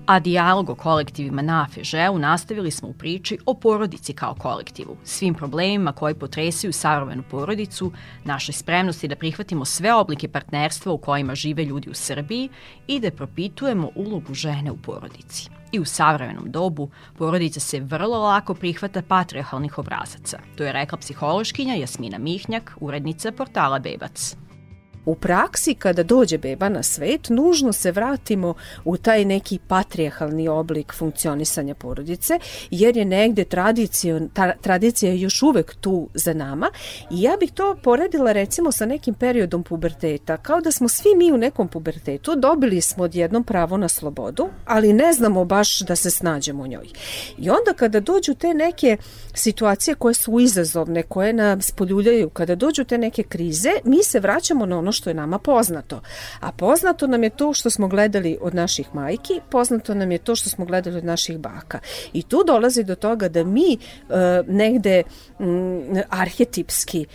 a 0.06 0.20
dijalog 0.20 0.70
o 0.70 0.76
kolektivima 0.76 1.42
na 1.42 1.68
FEŽE-u 1.72 2.20
nastavili 2.20 2.72
smo 2.72 2.88
u 2.88 2.94
priči 2.94 3.38
o 3.46 3.54
porodici 3.54 4.14
kao 4.14 4.36
kolektivu, 4.36 4.98
svim 5.04 5.34
problemima 5.34 5.92
koji 5.92 6.14
potresaju 6.14 6.74
savrovenu 6.74 7.24
porodicu, 7.32 7.92
našoj 8.24 8.54
spremnosti 8.54 9.08
da 9.08 9.16
prihvatimo 9.16 9.66
sve 9.66 9.94
oblike 9.94 10.28
partnerstva 10.28 10.92
u 10.92 10.98
kojima 10.98 11.36
žive 11.36 11.66
ljudi 11.66 11.90
u 11.90 11.94
Srbiji 11.94 12.50
i 12.88 13.00
da 13.00 13.12
propitujemo 13.12 13.90
ulogu 13.96 14.34
žene 14.34 14.72
u 14.72 14.78
porodici. 14.78 15.50
I 15.72 15.80
u 15.80 15.86
savremenom 15.86 16.52
dobu 16.52 16.90
porodica 17.18 17.60
se 17.60 17.80
vrlo 17.80 18.18
lako 18.18 18.54
prihvata 18.54 19.02
patriarhalnih 19.02 19.78
obrazaca. 19.78 20.40
To 20.56 20.64
je 20.64 20.72
rekla 20.72 20.98
psihološkinja 20.98 21.74
Jasmina 21.74 22.18
Mihnjak, 22.18 22.78
urednica 22.80 23.32
portala 23.32 23.80
Bebac. 23.80 24.36
U 25.06 25.16
praksi 25.16 25.74
kada 25.74 26.04
dođe 26.04 26.38
beba 26.38 26.70
na 26.70 26.84
svet, 26.84 27.30
nužno 27.30 27.74
se 27.74 27.92
vratimo 27.92 28.54
u 28.86 28.98
taj 28.98 29.26
neki 29.26 29.60
patrijahalni 29.68 30.48
oblik 30.48 30.94
funkcionisanja 30.94 31.76
porodice, 31.76 32.40
jer 32.72 32.98
je 32.98 33.06
negde 33.06 33.44
tradicija, 33.44 34.20
ta, 34.34 34.54
tradicija 34.62 35.14
još 35.14 35.42
uvek 35.42 35.76
tu 35.76 36.10
za 36.14 36.34
nama 36.34 36.70
i 37.12 37.22
ja 37.22 37.38
bih 37.40 37.52
to 37.52 37.76
poredila 37.84 38.32
recimo 38.32 38.72
sa 38.72 38.86
nekim 38.86 39.14
periodom 39.14 39.64
puberteta, 39.64 40.38
kao 40.38 40.62
da 40.62 40.72
smo 40.72 40.88
svi 40.88 41.10
mi 41.18 41.32
u 41.32 41.38
nekom 41.38 41.68
pubertetu, 41.68 42.36
dobili 42.36 42.82
smo 42.82 43.04
odjednom 43.04 43.44
pravo 43.44 43.78
na 43.78 43.88
slobodu, 43.88 44.50
ali 44.66 44.94
ne 44.94 45.14
znamo 45.14 45.46
baš 45.46 45.80
da 45.80 45.96
se 45.96 46.12
snađemo 46.12 46.64
u 46.64 46.68
njoj. 46.68 46.88
I 47.38 47.50
onda 47.50 47.74
kada 47.76 48.00
dođu 48.00 48.34
te 48.34 48.54
neke 48.54 48.98
situacije 49.34 49.96
koje 49.96 50.14
su 50.14 50.40
izazovne, 50.40 51.04
koje 51.04 51.34
nas 51.34 51.72
poljuljaju, 51.72 52.30
kada 52.30 52.56
dođu 52.56 52.84
te 52.84 52.98
neke 52.98 53.24
krize, 53.24 53.70
mi 53.84 54.04
se 54.04 54.20
vraćamo 54.20 54.66
na 54.66 54.78
ono 54.78 54.92
što 54.96 55.10
je 55.10 55.14
nama 55.14 55.40
poznato. 55.40 56.02
A 56.40 56.52
poznato 56.52 57.08
nam 57.08 57.24
je 57.24 57.30
to 57.30 57.54
što 57.54 57.70
smo 57.70 57.88
gledali 57.88 58.38
od 58.42 58.56
naših 58.56 58.88
majki, 58.94 59.40
poznato 59.50 59.94
nam 59.94 60.12
je 60.12 60.18
to 60.18 60.36
što 60.36 60.50
smo 60.50 60.66
gledali 60.66 60.98
od 60.98 61.06
naših 61.06 61.38
baka. 61.38 61.80
I 62.14 62.24
tu 62.24 62.44
dolazi 62.48 62.84
do 62.84 62.96
toga 62.96 63.30
da 63.30 63.44
mi 63.44 63.74
e, 63.74 63.78
negde 64.48 65.04
m, 65.40 66.04
arhetipski 66.10 67.06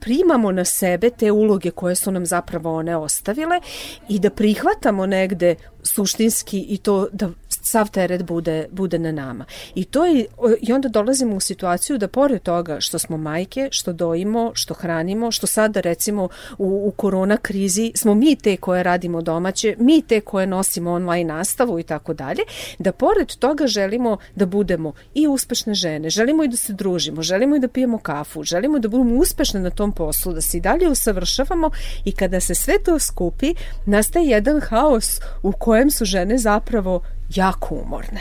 primamo 0.00 0.52
na 0.52 0.64
sebe 0.64 1.10
te 1.10 1.32
uloge 1.32 1.70
koje 1.70 1.94
su 1.94 2.12
nam 2.12 2.26
zapravo 2.26 2.76
one 2.76 2.96
ostavile 2.96 3.60
i 4.08 4.18
da 4.18 4.30
prihvatamo 4.30 5.06
negde 5.06 5.54
suštinski 5.84 6.60
i 6.60 6.78
to 6.78 7.08
da 7.12 7.30
sav 7.62 7.90
teret 7.90 8.22
bude, 8.22 8.66
bude 8.70 8.98
na 8.98 9.12
nama. 9.12 9.44
I, 9.74 9.84
to 9.84 10.04
je, 10.04 10.26
I 10.60 10.72
onda 10.72 10.88
dolazimo 10.88 11.36
u 11.36 11.40
situaciju 11.40 11.98
da 11.98 12.08
pored 12.08 12.42
toga 12.42 12.80
što 12.80 12.98
smo 12.98 13.16
majke, 13.16 13.68
što 13.70 13.92
dojimo, 13.92 14.50
što 14.54 14.74
hranimo, 14.74 15.30
što 15.30 15.46
sada 15.46 15.80
recimo 15.80 16.28
u, 16.58 16.88
u 16.88 16.90
korona 16.90 17.36
krizi 17.36 17.92
smo 17.94 18.14
mi 18.14 18.36
te 18.36 18.56
koje 18.56 18.82
radimo 18.82 19.22
domaće, 19.22 19.76
mi 19.78 20.02
te 20.02 20.20
koje 20.20 20.46
nosimo 20.46 20.92
online 20.92 21.34
nastavu 21.34 21.80
i 21.80 21.82
tako 21.82 22.14
dalje, 22.14 22.42
da 22.78 22.92
pored 22.92 23.36
toga 23.36 23.66
želimo 23.66 24.16
da 24.34 24.46
budemo 24.46 24.92
i 25.14 25.26
uspešne 25.26 25.74
žene, 25.74 26.10
želimo 26.10 26.44
i 26.44 26.48
da 26.48 26.56
se 26.56 26.72
družimo, 26.72 27.22
želimo 27.22 27.56
i 27.56 27.60
da 27.60 27.68
pijemo 27.68 27.98
kafu, 27.98 28.42
želimo 28.42 28.78
da 28.78 28.88
budemo 28.88 29.16
uspešne 29.16 29.60
na 29.60 29.70
tom 29.70 29.92
poslu, 29.92 30.32
da 30.32 30.40
se 30.40 30.56
i 30.56 30.60
dalje 30.60 30.88
usavršavamo 30.88 31.70
i 32.04 32.12
kada 32.12 32.40
se 32.40 32.54
sve 32.54 32.74
to 32.84 32.98
skupi, 32.98 33.54
nastaje 33.86 34.26
jedan 34.26 34.60
haos 34.60 35.20
u 35.42 35.52
kojem 35.52 35.73
su 35.90 36.04
žene 36.04 36.38
zapravo 36.38 37.02
jako 37.34 37.74
umorne. 37.74 38.20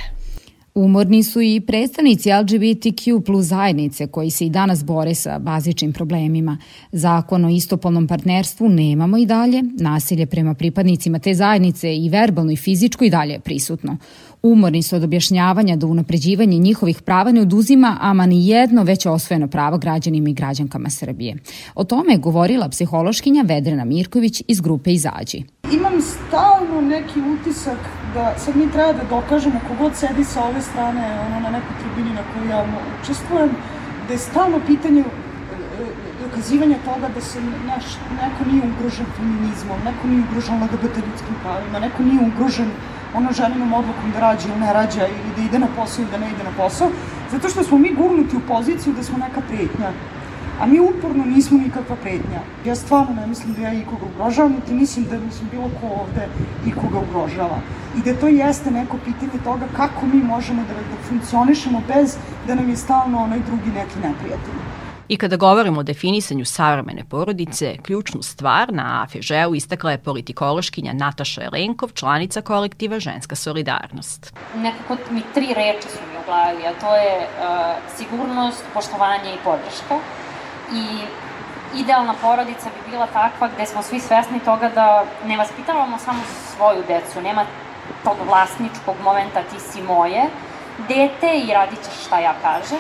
Umorni 0.76 1.24
su 1.24 1.42
i 1.42 1.62
predstavnici 1.62 2.30
LGBTQ 2.30 3.22
plus 3.26 3.46
zajednice 3.46 4.08
koji 4.08 4.32
se 4.32 4.46
i 4.46 4.50
danas 4.50 4.86
bore 4.86 5.16
sa 5.16 5.40
bazičnim 5.40 5.94
problemima. 5.94 6.58
Zakon 6.92 7.46
o 7.46 7.50
istopolnom 7.50 8.08
partnerstvu 8.08 8.70
nemamo 8.70 9.18
i 9.18 9.26
dalje, 9.26 9.64
nasilje 9.80 10.26
prema 10.26 10.54
pripadnicima 10.54 11.20
te 11.20 11.34
zajednice 11.34 11.96
i 11.96 12.10
verbalno 12.10 12.52
i 12.52 12.56
fizičko 12.56 13.06
i 13.06 13.10
dalje 13.10 13.32
je 13.32 13.40
prisutno. 13.40 13.98
Umorni 14.44 14.84
su 14.84 14.96
od 14.96 15.04
objašnjavanja 15.04 15.76
da 15.76 15.88
unapređivanje 15.88 16.58
njihovih 16.58 17.02
prava 17.02 17.32
ne 17.32 17.42
oduzima 17.42 17.98
ama 18.02 18.26
ni 18.26 18.48
jedno 18.48 18.84
već 18.84 19.06
osvojeno 19.06 19.48
pravo 19.48 19.78
građanima 19.78 20.30
i 20.30 20.34
građankama 20.34 20.90
Srbije. 20.90 21.38
O 21.76 21.84
tome 21.84 22.14
je 22.14 22.18
govorila 22.18 22.70
psihološkinja 22.70 23.42
Vedrena 23.42 23.86
Mirković 23.86 24.44
iz 24.48 24.62
grupe 24.62 24.94
Izađi. 24.94 25.44
Imam 25.72 26.02
stalno 26.02 26.82
neki 26.82 27.20
utisak 27.20 27.78
da 28.14 28.36
sad 28.38 28.56
mi 28.56 28.72
treba 28.72 28.94
da 28.94 29.04
dokažemo 29.10 29.60
kogod 29.68 29.92
sedi 29.96 30.24
sa 30.24 30.44
ove 30.44 30.62
strane 30.70 31.04
ono, 31.26 31.40
na 31.40 31.50
nekoj 31.58 31.76
tribini 31.82 32.16
na 32.16 32.24
kojoj 32.30 32.50
ja 32.50 32.66
učestvujem, 33.02 33.52
da 34.08 34.14
je 34.14 34.20
stalno 34.20 34.60
pitanje 34.68 35.02
e, 35.02 35.06
e, 35.06 35.86
dokazivanja 36.24 36.78
toga 36.86 37.08
da 37.16 37.22
se 37.22 37.42
naš, 37.68 37.86
neko 38.22 38.42
nije 38.52 38.64
ugrožen 38.72 39.06
feminizmom, 39.18 39.80
neko 39.86 40.08
nije 40.08 40.24
ugrožen 40.28 40.64
LGBT 40.64 40.96
ljudskim 41.08 41.36
pravima, 41.44 41.80
neko 41.80 42.04
nije 42.04 42.28
ugrožen 42.32 42.70
ono 43.16 43.32
ženinom 43.32 43.74
odlukom 43.74 44.12
da 44.14 44.20
rađa 44.20 44.48
ili 44.50 44.60
ne 44.60 44.74
rađa 44.74 45.08
ili 45.08 45.32
da 45.36 45.42
ide 45.42 45.60
na 45.60 45.68
posao 45.76 46.02
ili 46.02 46.12
da 46.12 46.18
ne 46.18 46.28
ide 46.34 46.44
na 46.44 46.54
posao, 46.58 46.90
zato 47.32 47.50
što 47.50 47.64
smo 47.64 47.78
mi 47.78 47.94
gurnuti 47.94 48.38
u 48.38 48.48
poziciju 48.48 48.94
da 48.94 49.04
smo 49.04 49.18
neka 49.18 49.42
pretnja. 49.50 49.90
A 50.60 50.66
mi 50.66 50.80
uporno 50.80 51.26
nismo 51.26 51.60
nikakva 51.60 51.96
pretnja. 51.96 52.42
Ja 52.66 52.76
stvarno 52.76 53.16
ne 53.16 53.28
mislim 53.28 53.54
da 53.54 53.62
ja 53.62 53.74
ikoga 53.74 54.06
ugrožavam, 54.16 54.52
niti 54.52 54.74
mislim 54.74 55.06
da 55.06 55.20
mislim 55.20 55.50
bilo 55.52 55.70
ko 55.82 55.88
ovde 55.88 56.28
ikoga 56.68 57.00
ugrožava. 57.00 57.60
I 57.98 58.02
da 58.02 58.20
to 58.20 58.28
jeste 58.28 58.72
neko 58.72 58.98
pitanje 58.98 59.44
toga 59.44 59.66
kako 59.78 60.06
mi 60.06 60.24
možemo 60.24 60.62
da, 60.62 60.74
da 60.74 61.04
funkcionišemo 61.10 61.82
bez 61.88 62.18
da 62.48 62.56
nam 62.56 62.70
je 62.70 62.76
stalno 62.76 63.24
onaj 63.24 63.40
drugi 63.40 63.70
neki 63.70 63.96
neprijatelj. 63.96 64.64
I 65.08 65.18
kada 65.18 65.36
govorimo 65.36 65.80
o 65.80 65.84
definisanju 65.84 66.46
savremene 66.46 67.04
porodice, 67.10 67.76
ključnu 67.84 68.22
stvar 68.22 68.74
na 68.74 69.04
AFŽ-u 69.04 69.56
istakla 69.56 69.92
je 69.92 69.98
politikološkinja 69.98 70.94
Nataša 70.94 71.44
Elenkov, 71.44 71.90
članica 71.94 72.42
kolektiva 72.42 73.00
Ženska 73.00 73.36
solidarnost. 73.36 74.34
Nekako 74.56 74.98
mi 75.12 75.22
tri 75.34 75.48
reči 75.48 75.88
su 75.90 76.00
mi 76.12 76.20
u 76.20 76.26
glavi, 76.26 76.68
a 76.68 76.74
to 76.80 76.96
je 76.96 77.18
uh, 77.18 77.98
sigurnost, 77.98 78.64
poštovanje 78.74 79.34
i 79.34 79.44
podrška. 79.44 80.00
I 80.72 80.86
idealna 81.76 82.14
porodica 82.22 82.70
bi 82.70 82.92
bila 82.92 83.08
takva 83.08 83.50
gde 83.56 83.66
smo 83.66 83.82
svi 83.82 84.00
svesni 84.00 84.40
toga 84.40 84.70
da 84.70 85.04
ne 85.26 85.38
vaspitavamo 85.38 85.98
samo 85.98 86.20
svoju 86.56 86.84
decu, 86.88 87.22
nema 87.22 87.46
tog 88.04 88.18
vlasničkog 88.28 88.96
momenta 89.04 89.42
ti 89.42 89.60
si 89.60 89.82
moje, 89.82 90.30
dete 90.88 91.38
i 91.38 91.54
radit 91.54 91.80
ćeš 91.84 92.06
šta 92.06 92.20
ja 92.20 92.34
kažem, 92.42 92.80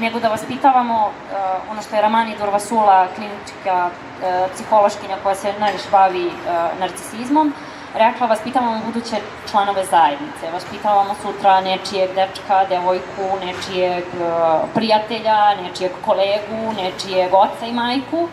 nego 0.00 0.20
da 0.20 0.28
vaspitavamo 0.28 1.06
uh, 1.06 1.70
ono 1.70 1.82
što 1.82 1.96
je 1.96 2.02
Ramani 2.02 2.36
Durvasula, 2.38 3.06
klinička 3.14 3.86
uh, 3.86 4.50
psihološkinja 4.54 5.16
koja 5.22 5.34
se 5.34 5.52
najviše 5.58 5.88
bavi 5.90 6.26
uh, 6.26 6.32
narcisizmom, 6.80 7.52
rekla 7.94 8.26
vaspitavamo 8.26 8.80
buduće 8.86 9.16
članove 9.50 9.84
zajednice, 9.84 10.50
vaspitavamo 10.52 11.14
sutra 11.22 11.60
nečijeg 11.60 12.10
dečka, 12.14 12.64
devojku, 12.68 13.26
nečijeg 13.44 14.04
uh, 14.14 14.68
prijatelja, 14.74 15.54
nečijeg 15.62 15.92
kolegu, 16.04 16.72
nečijeg 16.76 17.34
oca 17.34 17.66
i 17.66 17.72
majku. 17.72 18.28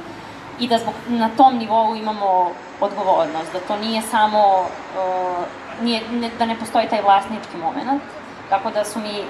I 0.59 0.67
da 0.67 0.77
zbog, 0.77 0.93
na 1.07 1.29
tom 1.37 1.57
nivou 1.57 1.95
imamo 1.95 2.51
odgovornost, 2.81 3.53
da 3.53 3.59
to 3.59 3.77
nije 3.77 4.01
samo, 4.01 4.59
uh, 4.59 5.45
nije, 5.81 6.01
ne, 6.11 6.29
da 6.39 6.45
ne 6.45 6.55
postoji 6.59 6.89
taj 6.89 7.01
vlasnički 7.01 7.57
moment, 7.57 8.01
tako 8.49 8.71
da 8.71 8.85
su 8.85 8.99
mi 8.99 9.23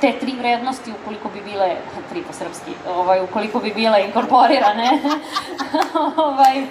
te 0.00 0.12
tri 0.20 0.32
vrednosti, 0.38 0.92
ukoliko 0.92 1.28
bi 1.28 1.40
bile, 1.40 1.76
tri 2.10 2.22
po 2.22 2.32
srpski, 2.32 2.70
ovaj, 2.96 3.20
ukoliko 3.20 3.58
bi 3.58 3.72
bile 3.74 4.04
inkorporirane, 4.04 4.90
ovaj, 6.26 6.66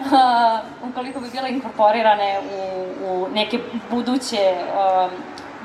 ukoliko 0.90 1.20
bi 1.20 1.30
bile 1.30 1.50
inkorporirane 1.50 2.40
u, 2.40 3.12
u 3.12 3.28
neke 3.34 3.58
buduće 3.90 4.54
uh, 4.54 5.12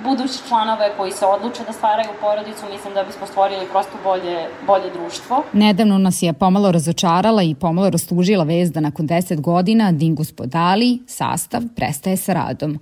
budući 0.03 0.47
članove 0.47 0.91
koji 0.97 1.11
se 1.11 1.25
odluče 1.25 1.63
da 1.67 1.73
stvaraju 1.73 2.09
porodicu, 2.21 2.65
mislim 2.71 2.93
da 2.93 3.03
bismo 3.03 3.27
stvorili 3.27 3.65
prosto 3.71 3.97
bolje, 4.03 4.37
bolje 4.67 4.89
društvo. 4.93 5.43
Nedavno 5.53 5.97
nas 5.97 6.21
je 6.21 6.33
pomalo 6.33 6.71
razočarala 6.71 7.43
i 7.43 7.55
pomalo 7.55 7.89
rastužila 7.89 8.43
vez 8.43 8.71
da 8.71 8.79
nakon 8.79 9.07
10 9.07 9.41
godina 9.41 9.91
Dingus 9.91 10.31
Podali, 10.31 10.99
sastav, 11.07 11.61
prestaje 11.75 12.17
sa 12.17 12.33
radom. 12.33 12.79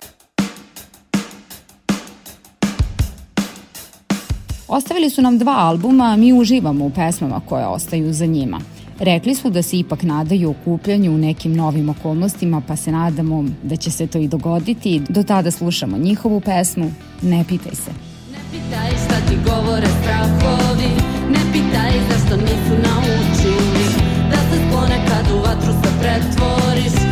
Ostavili 4.68 5.10
su 5.10 5.22
nam 5.22 5.38
dva 5.38 5.54
albuma, 5.56 6.04
a 6.04 6.16
mi 6.16 6.32
uživamo 6.32 6.84
u 6.84 6.90
pesmama 6.90 7.40
koje 7.48 7.66
ostaju 7.66 8.12
za 8.12 8.26
njima. 8.26 8.73
Rekli 8.98 9.34
su 9.34 9.50
da 9.50 9.62
se 9.62 9.78
ipak 9.78 10.02
nadaju 10.02 10.50
okupljanju 10.50 11.14
u 11.14 11.18
nekim 11.18 11.54
novim 11.56 11.88
okolnostima, 11.88 12.62
pa 12.68 12.76
se 12.76 12.92
nadamo 12.92 13.44
da 13.62 13.76
će 13.76 13.90
se 13.90 14.06
to 14.06 14.18
i 14.18 14.28
dogoditi. 14.28 15.02
Do 15.08 15.22
tada 15.22 15.50
slušamo 15.50 15.98
njihovu 15.98 16.40
pesmu 16.40 16.90
Ne 17.22 17.44
pitaj 17.48 17.74
se. 17.74 17.90
Ne 18.32 18.38
pitaj 18.52 18.90
šta 19.04 19.16
ti 19.28 19.36
govore 19.44 19.88
strahovi, 20.00 20.90
ne 21.30 21.42
pitaj 21.52 21.92
zašto 22.08 22.36
nisu 22.36 22.74
naučili, 22.88 23.86
da 24.30 24.36
se 24.36 24.56
sklone 24.66 24.98
kad 25.08 25.24
u 25.34 25.38
vatru 25.38 25.72
se 25.82 25.90
pretvoriš, 26.00 27.03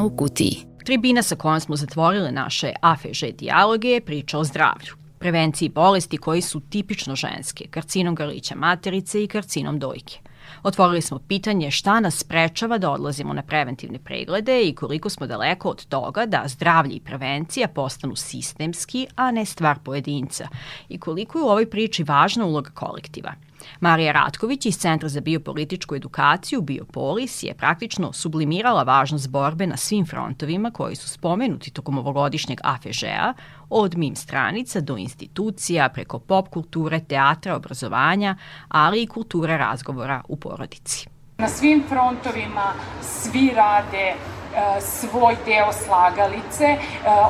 Žena 0.00 0.06
u 0.06 0.16
kutiji. 0.16 0.66
Tribina 0.84 1.22
sa 1.22 1.36
kojom 1.36 1.60
smo 1.60 1.76
zatvorili 1.76 2.32
naše 2.32 2.72
AFŽ 2.80 3.24
dijaloge 3.38 3.88
je 3.88 4.00
priča 4.00 4.38
o 4.38 4.44
zdravlju 4.44 4.94
prevenciji 5.18 5.68
bolesti 5.68 6.16
koji 6.16 6.40
su 6.40 6.60
tipično 6.60 7.16
ženske, 7.16 7.66
karcinom 7.70 8.14
grlića 8.14 8.54
materice 8.54 9.24
i 9.24 9.26
karcinom 9.26 9.78
dojke. 9.78 10.18
Otvorili 10.62 11.02
smo 11.02 11.18
pitanje 11.18 11.70
šta 11.70 12.00
nas 12.00 12.18
sprečava 12.18 12.78
da 12.78 12.90
odlazimo 12.90 13.32
na 13.32 13.42
preventivne 13.42 13.98
preglede 13.98 14.62
i 14.62 14.74
koliko 14.74 15.10
smo 15.10 15.26
daleko 15.26 15.68
od 15.68 15.86
toga 15.86 16.26
da 16.26 16.44
zdravlje 16.46 16.94
i 16.94 17.00
prevencija 17.00 17.68
postanu 17.68 18.16
sistemski, 18.16 19.06
a 19.16 19.30
ne 19.30 19.44
stvar 19.44 19.78
pojedinca 19.84 20.48
i 20.88 20.98
koliko 20.98 21.38
je 21.38 21.44
u 21.44 21.48
ovoj 21.48 21.70
priči 21.70 22.02
važna 22.02 22.46
uloga 22.46 22.70
kolektiva– 22.70 23.32
Marija 23.80 24.12
Ratković 24.12 24.66
iz 24.66 24.78
Centra 24.78 25.08
za 25.08 25.20
biopolitičku 25.20 25.94
edukaciju 25.94 26.60
Biopolis 26.60 27.42
je 27.42 27.54
praktično 27.54 28.12
sublimirala 28.12 28.82
važnost 28.82 29.30
borbe 29.30 29.66
na 29.66 29.76
svim 29.76 30.06
frontovima 30.06 30.70
koji 30.70 30.96
su 30.96 31.08
spomenuti 31.08 31.70
tokom 31.70 31.98
ovogodišnjeg 31.98 32.60
AFŽ-a, 32.64 33.34
od 33.70 33.96
mim 33.96 34.16
stranica 34.16 34.80
do 34.80 34.96
institucija, 34.96 35.88
preko 35.88 36.18
pop 36.18 36.48
kulture, 36.48 37.00
teatra, 37.00 37.56
obrazovanja, 37.56 38.36
ali 38.68 39.02
i 39.02 39.06
kulture 39.06 39.58
razgovora 39.58 40.22
u 40.28 40.36
porodici. 40.36 41.08
Na 41.38 41.48
svim 41.48 41.84
frontovima 41.88 42.72
svi 43.02 43.52
rade 43.56 44.06
e, 44.06 44.16
svoj 44.80 45.36
deo 45.46 45.72
slagalice. 45.72 46.64
E, 46.64 46.78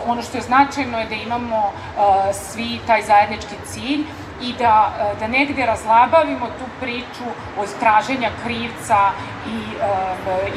ono 0.06 0.22
što 0.22 0.38
je 0.38 0.42
značajno 0.42 0.98
je 0.98 1.06
da 1.06 1.14
imamo 1.14 1.56
e, 1.56 2.32
svi 2.32 2.78
taj 2.86 3.02
zajednički 3.02 3.54
cilj, 3.66 4.04
i 4.42 4.52
da, 4.58 4.92
e, 5.00 5.20
da 5.20 5.26
negde 5.26 5.66
razlabavimo 5.66 6.46
tu 6.46 6.64
priču 6.80 7.26
o 7.58 7.64
traženja 7.80 8.30
krivca 8.44 9.10
i 9.46 9.56
e, 9.56 9.86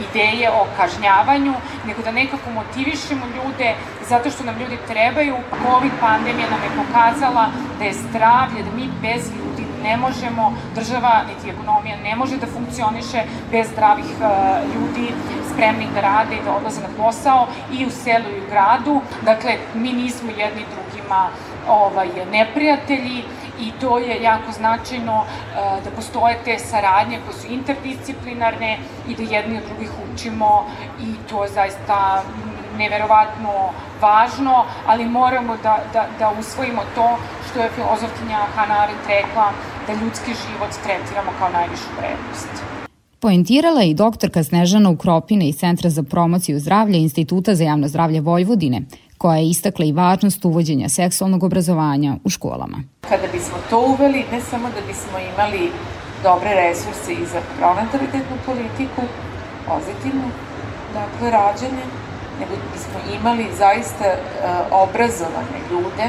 ideje 0.09 0.49
o 0.51 0.65
kažnjavanju, 0.77 1.53
nego 1.87 2.01
da 2.01 2.11
nekako 2.11 2.49
motivišemo 2.51 3.25
ljude 3.25 3.73
zato 4.09 4.29
što 4.29 4.43
nam 4.43 4.55
ljudi 4.59 4.77
trebaju. 4.87 5.35
Covid 5.65 5.91
pandemija 5.99 6.47
nam 6.49 6.63
je 6.63 6.85
pokazala 6.85 7.47
da 7.79 7.85
je 7.85 7.93
zdravlje, 7.93 8.63
da 8.63 8.71
mi 8.75 8.89
bez 9.01 9.31
ljudi 9.31 9.63
ne 9.83 9.97
možemo, 9.97 10.53
država 10.75 11.21
niti 11.29 11.49
ekonomija 11.49 11.97
ne 12.03 12.15
može 12.15 12.37
da 12.37 12.47
funkcioniše 12.47 13.23
bez 13.51 13.67
zdravih 13.71 14.05
e, 14.05 14.25
ljudi 14.75 15.07
spremnih 15.53 15.89
da 15.93 16.01
rade 16.01 16.35
i 16.35 16.43
da 16.45 16.51
odlaze 16.51 16.81
na 16.81 16.91
posao 16.97 17.47
i 17.71 17.85
u 17.85 17.89
selu 17.89 18.29
i 18.35 18.39
u 18.39 18.49
gradu. 18.49 19.01
Dakle, 19.21 19.57
mi 19.73 19.93
nismo 19.93 20.29
jedni 20.29 20.63
drugima 20.73 21.27
ovaj, 21.67 22.07
neprijatelji 22.31 23.23
i 23.59 23.71
to 23.81 23.97
je 23.97 24.21
jako 24.21 24.51
značajno 24.51 25.23
e, 25.23 25.55
da 25.83 25.91
postoje 25.95 26.37
te 26.45 26.59
saradnje 26.59 27.19
koje 27.25 27.33
su 27.39 27.47
interdisciplinarne 27.47 28.77
i 29.09 29.15
da 29.15 29.23
jedni 29.23 29.57
od 29.57 29.63
drugih 29.63 29.91
učimo 30.13 30.65
i 31.01 31.29
to 31.29 31.43
je 31.43 31.49
zaista 31.49 32.23
neverovatno 32.77 33.69
važno, 34.01 34.65
ali 34.87 35.05
moramo 35.05 35.57
da, 35.63 35.77
da, 35.93 36.07
da 36.19 36.33
usvojimo 36.39 36.81
to 36.95 37.17
što 37.49 37.59
je 37.59 37.69
filozofkinja 37.75 38.39
Hannah 38.55 38.81
Arendt 38.81 39.07
rekla, 39.07 39.51
da 39.87 39.93
ljudski 39.93 40.31
život 40.31 40.71
tretiramo 40.83 41.31
kao 41.39 41.49
najvišu 41.49 41.89
vrednost. 41.97 42.73
Poentirala 43.19 43.81
je 43.81 43.89
i 43.89 43.93
doktorka 43.93 44.43
Snežana 44.43 44.89
Ukropine 44.89 45.47
iz 45.49 45.55
Centra 45.57 45.89
za 45.89 46.03
promociju 46.03 46.59
zdravlja 46.59 46.97
Instituta 46.97 47.55
za 47.55 47.63
javno 47.63 47.87
zdravlje 47.87 48.21
Vojvodine, 48.21 48.81
koja 49.17 49.37
je 49.37 49.49
istakla 49.49 49.85
i 49.85 49.91
važnost 49.91 50.45
uvođenja 50.45 50.89
seksualnog 50.89 51.43
obrazovanja 51.43 52.15
u 52.23 52.29
školama. 52.29 52.77
Kada 53.09 53.27
bismo 53.31 53.57
to 53.69 53.79
uveli, 53.79 54.25
ne 54.31 54.41
samo 54.41 54.67
da 54.69 54.81
bismo 54.87 55.17
imali 55.33 55.71
dobre 56.23 56.49
resurse 56.55 57.13
i 57.13 57.25
za 57.25 57.41
pronatalitetnu 57.57 58.37
politiku, 58.45 59.01
pozitivnu, 59.67 60.27
dakle, 60.93 61.31
rađanje, 61.31 61.85
nego 62.39 62.53
bismo 62.73 62.97
imali 63.19 63.45
zaista 63.57 64.07
uh, 64.13 64.19
obrazovane 64.83 65.59
ljude 65.71 66.05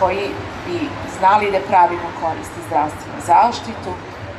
koji 0.00 0.26
bi 0.66 0.78
znali 1.18 1.50
da 1.52 1.60
pravimo 1.68 2.08
koristi 2.22 2.60
zdravstvenu 2.66 3.18
zaštitu, 3.26 3.92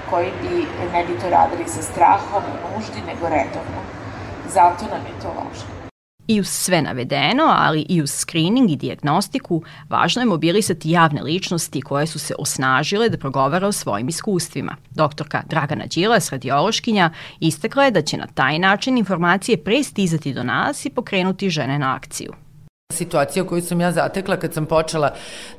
koji 0.09 0.29
bi 0.41 0.65
ne 0.93 1.05
bi 1.05 1.19
to 1.19 1.29
radili 1.29 1.65
sa 1.67 1.81
strahom 1.81 2.43
i 2.51 2.53
nuždi, 2.63 3.01
nego 3.07 3.29
redovno. 3.29 3.79
Zato 4.53 4.85
nam 4.93 5.03
je 5.09 5.15
to 5.21 5.27
važno. 5.27 5.76
I 6.27 6.39
uz 6.39 6.47
sve 6.47 6.81
navedeno, 6.81 7.43
ali 7.57 7.85
i 7.89 8.01
uz 8.01 8.11
screening 8.11 8.71
i 8.71 8.75
diagnostiku, 8.75 9.63
važno 9.89 10.21
je 10.21 10.25
mobilisati 10.25 10.91
javne 10.91 11.23
ličnosti 11.23 11.81
koje 11.81 12.07
su 12.07 12.19
se 12.19 12.33
osnažile 12.39 13.09
da 13.09 13.17
progovara 13.17 13.67
o 13.67 13.71
svojim 13.71 14.09
iskustvima. 14.09 14.75
Doktorka 14.89 15.43
Dragana 15.49 15.85
Đilas, 15.85 16.31
radiološkinja, 16.31 17.11
istakla 17.39 17.83
je 17.83 17.91
da 17.91 18.01
će 18.01 18.17
na 18.17 18.27
taj 18.27 18.59
način 18.59 18.97
informacije 18.97 19.63
pre 19.63 19.83
stizati 19.83 20.33
do 20.33 20.43
nas 20.43 20.85
i 20.85 20.89
pokrenuti 20.89 21.49
žene 21.49 21.79
na 21.79 21.95
akciju. 21.95 22.33
Situacija 22.93 23.43
koju 23.43 23.61
sam 23.61 23.81
ja 23.81 23.91
zatekla 23.91 24.37
kad 24.37 24.53
sam 24.53 24.65
počela 24.65 25.09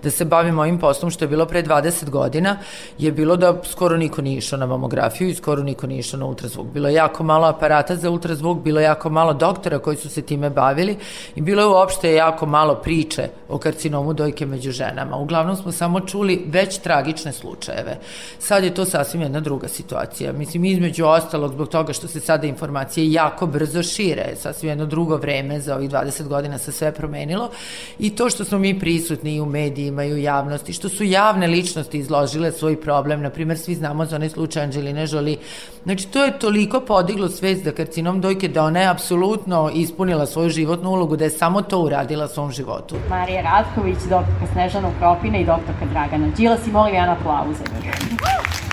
da 0.02 0.10
se 0.10 0.24
bavim 0.24 0.58
ovim 0.58 0.78
poslom, 0.78 1.10
što 1.10 1.24
je 1.24 1.28
bilo 1.28 1.46
pre 1.46 1.62
20 1.62 2.10
godina, 2.10 2.56
je 2.98 3.12
bilo 3.12 3.36
da 3.36 3.60
skoro 3.64 3.96
niko 3.96 4.22
nije 4.22 4.38
išao 4.38 4.58
na 4.58 4.66
mamografiju 4.66 5.28
i 5.28 5.34
skoro 5.34 5.62
niko 5.62 5.86
nije 5.86 5.98
išao 5.98 6.20
na 6.20 6.26
ultrazvuk. 6.26 6.66
Bilo 6.66 6.88
je 6.88 6.94
jako 6.94 7.24
malo 7.24 7.46
aparata 7.46 7.96
za 7.96 8.10
ultrazvuk, 8.10 8.58
bilo 8.58 8.80
je 8.80 8.84
jako 8.84 9.10
malo 9.10 9.34
doktora 9.34 9.78
koji 9.78 9.96
su 9.96 10.08
se 10.08 10.22
time 10.22 10.50
bavili 10.50 10.96
i 11.34 11.40
bilo 11.40 11.62
je 11.62 11.68
uopšte 11.68 12.12
jako 12.14 12.46
malo 12.46 12.74
priče 12.74 13.28
o 13.48 13.58
karcinomu 13.58 14.12
dojke 14.12 14.46
među 14.46 14.72
ženama. 14.72 15.16
Uglavnom 15.16 15.56
smo 15.56 15.72
samo 15.72 16.00
čuli 16.00 16.44
već 16.46 16.78
tragične 16.78 17.32
slučajeve. 17.32 17.98
Sad 18.38 18.64
je 18.64 18.74
to 18.74 18.84
sasvim 18.84 19.22
jedna 19.22 19.40
druga 19.40 19.68
situacija. 19.68 20.32
Mislim, 20.32 20.64
između 20.64 21.06
ostalog, 21.06 21.52
zbog 21.52 21.68
toga 21.68 21.92
što 21.92 22.08
se 22.08 22.20
sada 22.20 22.46
informacije 22.46 23.12
jako 23.12 23.46
brzo 23.46 23.82
šire, 23.82 24.36
sasvim 24.36 24.68
jedno 24.68 24.86
drugo 24.86 25.16
vreme 25.16 25.60
za 25.60 25.74
ovih 25.74 25.90
20 25.90 26.28
godina 26.28 26.58
sa 26.58 26.72
sve 26.72 26.92
promenilo 26.92 27.17
promenilo 27.18 27.50
i 27.98 28.10
to 28.10 28.30
što 28.30 28.44
smo 28.44 28.58
mi 28.58 28.78
prisutni 28.78 29.34
i 29.34 29.40
u 29.40 29.46
medijima 29.46 30.04
i 30.04 30.12
u 30.12 30.16
javnosti, 30.16 30.72
što 30.72 30.88
su 30.88 31.04
javne 31.04 31.46
ličnosti 31.46 31.98
izložile 31.98 32.52
svoj 32.52 32.80
problem, 32.80 33.22
na 33.22 33.30
primjer 33.30 33.58
svi 33.58 33.74
znamo 33.74 34.04
za 34.04 34.16
onaj 34.16 34.28
slučaj 34.28 34.62
Anđeline 34.62 35.06
Jolie, 35.10 35.36
znači 35.84 36.08
to 36.08 36.24
je 36.24 36.38
toliko 36.38 36.80
podiglo 36.80 37.28
svest 37.28 37.64
da 37.64 37.72
karcinom 37.72 38.20
dojke 38.20 38.48
da 38.48 38.64
ona 38.64 38.80
je 38.80 38.88
apsolutno 38.88 39.70
ispunila 39.74 40.26
svoju 40.26 40.50
životnu 40.50 40.90
ulogu, 40.90 41.16
da 41.16 41.24
je 41.24 41.30
samo 41.30 41.62
to 41.62 41.78
uradila 41.78 42.28
svom 42.28 42.52
životu. 42.52 42.96
Marija 43.10 43.42
Ratković, 43.42 43.98
doktorka 43.98 44.46
Snežana 44.52 44.88
Ukropina 44.88 45.38
i 45.38 45.44
doktorka 45.44 45.86
Dragana 45.92 46.28
Đilas 46.36 46.66
i 46.66 46.70
molim 46.70 46.94
jedan 46.94 47.10
aplauz 47.10 47.56
za 47.58 47.64
njih. 47.64 48.67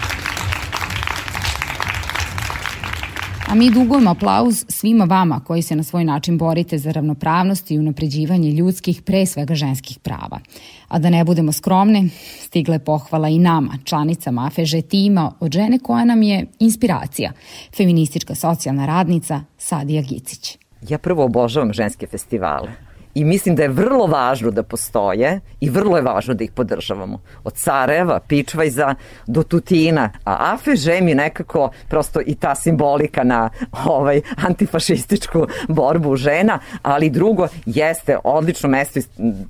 A 3.50 3.56
mi 3.56 3.72
dugujemo 3.72 4.10
aplauz 4.10 4.66
svima 4.70 5.06
vama 5.06 5.40
koji 5.40 5.62
se 5.62 5.76
na 5.76 5.84
svoj 5.84 6.04
način 6.04 6.38
borite 6.38 6.78
za 6.78 6.92
ravnopravnost 6.92 7.72
i 7.72 7.80
unapređivanje 7.80 8.52
ljudskih, 8.52 9.02
pre 9.02 9.26
svega 9.26 9.56
ženskih 9.56 10.00
prava. 10.00 10.40
A 10.88 11.00
da 11.00 11.10
ne 11.10 11.24
budemo 11.24 11.52
skromne, 11.52 12.10
stigle 12.40 12.80
pohvala 12.80 13.30
i 13.30 13.40
nama, 13.40 13.78
članicama 13.84 14.46
AFEŽ 14.48 14.88
tima, 14.90 15.32
od 15.40 15.52
žene 15.52 15.80
koja 15.80 16.06
nam 16.06 16.24
je 16.24 16.46
inspiracija, 16.60 17.32
feministička 17.78 18.36
socijalna 18.36 18.86
radnica 18.86 19.42
Sadija 19.58 20.02
Gicić. 20.02 20.58
Ja 20.90 20.98
prvo 20.98 21.24
obožavam 21.24 21.74
ženske 21.74 22.08
festivale 22.08 22.85
i 23.16 23.26
mislim 23.26 23.56
da 23.56 23.64
je 23.64 23.70
vrlo 23.70 24.06
važno 24.08 24.52
da 24.52 24.64
postoje 24.64 25.40
i 25.60 25.70
vrlo 25.70 25.98
je 25.98 26.04
važno 26.04 26.34
da 26.34 26.44
ih 26.44 26.52
podržavamo. 26.52 27.20
Od 27.44 27.58
Sarajeva, 27.58 28.20
Pičvajza 28.20 28.96
do 29.28 29.44
Tutina, 29.44 30.10
a 30.24 30.54
AFŽ 30.54 31.02
mi 31.02 31.16
nekako 31.16 31.70
prosto 31.90 32.22
i 32.26 32.36
ta 32.36 32.56
simbolika 32.56 33.24
na 33.24 33.50
ovaj 33.86 34.22
antifašističku 34.48 35.48
borbu 35.68 36.16
žena, 36.16 36.60
ali 36.82 37.10
drugo 37.10 37.48
jeste 37.66 38.18
odlično 38.24 38.70
mesto, 38.70 39.00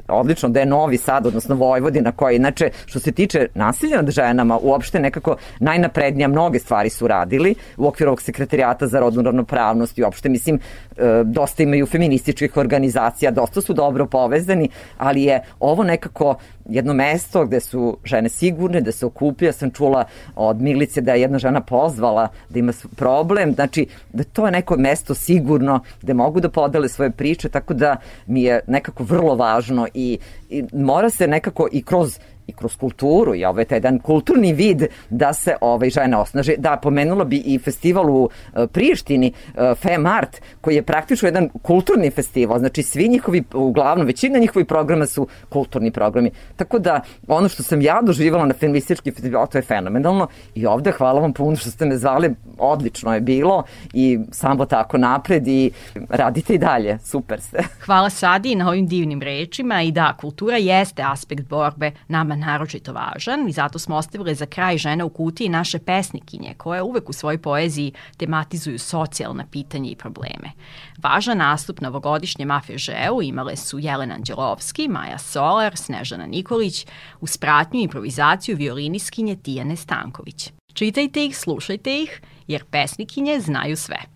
odlično 0.07 0.49
da 0.49 0.59
je 0.59 0.65
Novi 0.65 0.97
Sad, 0.97 1.25
odnosno 1.25 1.55
Vojvodina, 1.55 2.11
koja 2.11 2.35
inače, 2.35 2.69
što 2.85 2.99
se 2.99 3.11
tiče 3.11 3.47
nasilja 3.53 3.97
nad 3.97 4.11
ženama, 4.11 4.57
uopšte 4.61 4.99
nekako 4.99 5.35
najnaprednija 5.59 6.27
mnoge 6.27 6.59
stvari 6.59 6.89
su 6.89 7.07
radili 7.07 7.55
u 7.77 7.87
okviru 7.87 8.09
ovog 8.09 8.21
sekretarijata 8.21 8.87
za 8.87 8.99
rodnu 8.99 9.21
ravnopravnost 9.21 9.97
i 9.97 10.03
uopšte, 10.03 10.29
mislim, 10.29 10.59
e, 10.97 11.23
dosta 11.23 11.63
imaju 11.63 11.85
feminističkih 11.85 12.57
organizacija, 12.57 13.31
dosta 13.31 13.54
dosta 13.55 13.61
su 13.61 13.73
dobro 13.73 14.05
povezani, 14.05 14.69
ali 14.97 15.23
je 15.23 15.41
ovo 15.59 15.83
nekako 15.83 16.35
jedno 16.69 16.93
mesto 16.93 17.45
gde 17.45 17.59
su 17.59 17.97
žene 18.03 18.29
sigurne, 18.29 18.81
da 18.81 18.91
se 18.91 19.05
okuplja. 19.05 19.53
Sam 19.53 19.71
čula 19.71 20.05
od 20.35 20.61
Milice 20.61 21.01
da 21.01 21.13
je 21.13 21.21
jedna 21.21 21.39
žena 21.39 21.61
pozvala 21.61 22.27
da 22.49 22.59
ima 22.59 22.73
problem, 22.95 23.53
znači 23.53 23.87
da 24.13 24.23
to 24.23 24.45
je 24.45 24.51
neko 24.51 24.77
mesto 24.77 25.13
sigurno 25.13 25.79
gde 26.01 26.13
mogu 26.13 26.39
da 26.39 26.49
podele 26.49 26.89
svoje 26.89 27.11
priče, 27.11 27.49
tako 27.49 27.73
da 27.73 27.97
mi 28.27 28.43
je 28.43 28.59
nekako 28.67 29.03
vrlo 29.03 29.35
važno 29.35 29.87
i, 29.93 30.19
i 30.49 30.63
mora 30.73 31.09
se 31.09 31.27
nekako 31.27 31.67
i 31.71 31.83
kroz 31.83 32.19
i 32.47 32.53
kroz 32.53 32.75
kulturu 32.75 33.35
i 33.35 33.45
ovo 33.45 33.59
je 33.59 33.65
taj 33.65 33.75
jedan 33.75 33.99
kulturni 33.99 34.53
vid 34.53 34.83
da 35.09 35.33
se 35.33 35.55
ovaj 35.61 35.89
žene 35.89 36.17
osnaže. 36.17 36.53
Da, 36.57 36.77
pomenula 36.77 37.23
bi 37.23 37.37
i 37.37 37.59
festival 37.59 38.09
u 38.09 38.29
e, 38.55 38.67
Prištini, 38.67 39.31
e, 39.55 39.75
Fem 39.75 40.05
Art, 40.05 40.41
koji 40.61 40.75
je 40.75 40.83
praktično 40.83 41.27
jedan 41.27 41.49
kulturni 41.61 42.11
festival, 42.11 42.59
znači 42.59 42.83
svi 42.83 43.07
njihovi, 43.07 43.43
uglavnom 43.53 44.07
većina 44.07 44.39
njihovih 44.39 44.67
programa 44.67 45.05
su 45.05 45.27
kulturni 45.49 45.91
programi. 45.91 46.31
Tako 46.55 46.79
da 46.79 47.01
ono 47.27 47.49
što 47.49 47.63
sam 47.63 47.81
ja 47.81 48.01
doživala 48.01 48.45
na 48.45 48.53
feministički 48.53 49.11
festival, 49.11 49.47
to 49.47 49.57
je 49.57 49.61
fenomenalno 49.61 50.27
i 50.55 50.65
ovde 50.65 50.91
hvala 50.91 51.21
vam 51.21 51.33
puno 51.33 51.55
što 51.55 51.69
ste 51.69 51.85
me 51.85 51.97
zvali, 51.97 52.35
odlično 52.57 53.13
je 53.13 53.21
bilo 53.21 53.63
i 53.93 54.19
samo 54.31 54.65
tako 54.65 54.97
napred 54.97 55.47
i 55.47 55.71
radite 56.09 56.53
i 56.53 56.57
dalje, 56.57 56.97
super 57.03 57.41
ste. 57.41 57.63
Hvala 57.85 58.09
Sadi 58.09 58.55
na 58.55 58.69
ovim 58.69 58.87
divnim 58.87 59.21
rečima 59.21 59.81
i 59.81 59.91
da, 59.91 60.13
kultura 60.19 60.57
jeste 60.57 61.03
aspekt 61.05 61.43
borbe 61.43 61.91
nama 62.07 62.34
naročito 62.35 62.93
važan 62.93 63.49
i 63.49 63.51
zato 63.51 63.79
smo 63.79 63.95
ostavili 63.95 64.35
za 64.35 64.45
kraj 64.45 64.77
žene 64.77 65.03
u 65.03 65.09
kutiji 65.09 65.49
naše 65.49 65.79
pesnikinje 65.79 66.53
koje 66.57 66.81
uvek 66.81 67.09
u 67.09 67.13
svojoj 67.13 67.41
poeziji 67.41 67.93
tematizuju 68.17 68.79
socijalna 68.79 69.45
pitanja 69.51 69.89
i 69.89 69.95
probleme. 69.95 70.51
Važan 70.97 71.37
nastup 71.37 71.81
na 71.81 71.89
ovogodišnjem 71.89 72.51
Afežeu 72.51 73.21
imale 73.21 73.55
su 73.55 73.79
Jelena 73.79 74.15
Anđelovski, 74.15 74.87
Maja 74.87 75.17
Solar, 75.17 75.77
Snežana 75.77 76.25
Nikolić, 76.25 76.85
uz 77.21 77.37
pratnju 77.37 77.79
improvizaciju 77.79 78.57
violiniskinje 78.57 79.35
Tijane 79.35 79.75
Stanković. 79.75 80.51
Čitajte 80.73 81.25
ih, 81.25 81.37
slušajte 81.37 82.01
ih, 82.01 82.21
jer 82.47 82.63
pesnikinje 82.63 83.39
znaju 83.39 83.75
sve. 83.77 84.14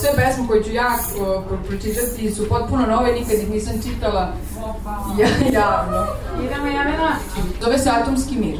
Sve 0.00 0.10
pesme 0.16 0.46
koje 0.48 0.64
ću 0.64 0.72
ja 0.72 0.98
pročitati 1.68 2.34
su 2.34 2.48
potpuno 2.48 2.86
nove, 2.86 3.12
nikad 3.12 3.38
ih 3.38 3.50
nisam 3.50 3.74
čitala 3.82 4.32
ja, 5.18 5.28
javno. 5.52 6.06
Idemo, 6.44 6.66
Jelena. 6.66 7.16
Zove 7.60 7.78
se 7.78 7.90
Atomski 7.90 8.34
mir. 8.38 8.58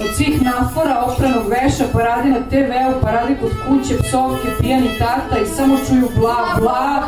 Od 0.00 0.14
svih 0.16 0.42
napora, 0.42 1.04
opranog 1.06 1.48
veša, 1.48 1.84
pa 1.92 1.98
radi 2.02 2.28
na 2.28 2.40
TV-u, 2.50 3.00
pa 3.02 3.10
radi 3.10 3.36
kod 3.40 3.50
kuće, 3.68 3.98
psovke, 4.02 4.48
pijani 4.60 4.88
tata 4.98 5.38
i 5.38 5.46
samo 5.46 5.76
čuju 5.88 6.08
bla, 6.16 6.56
bla. 6.58 7.02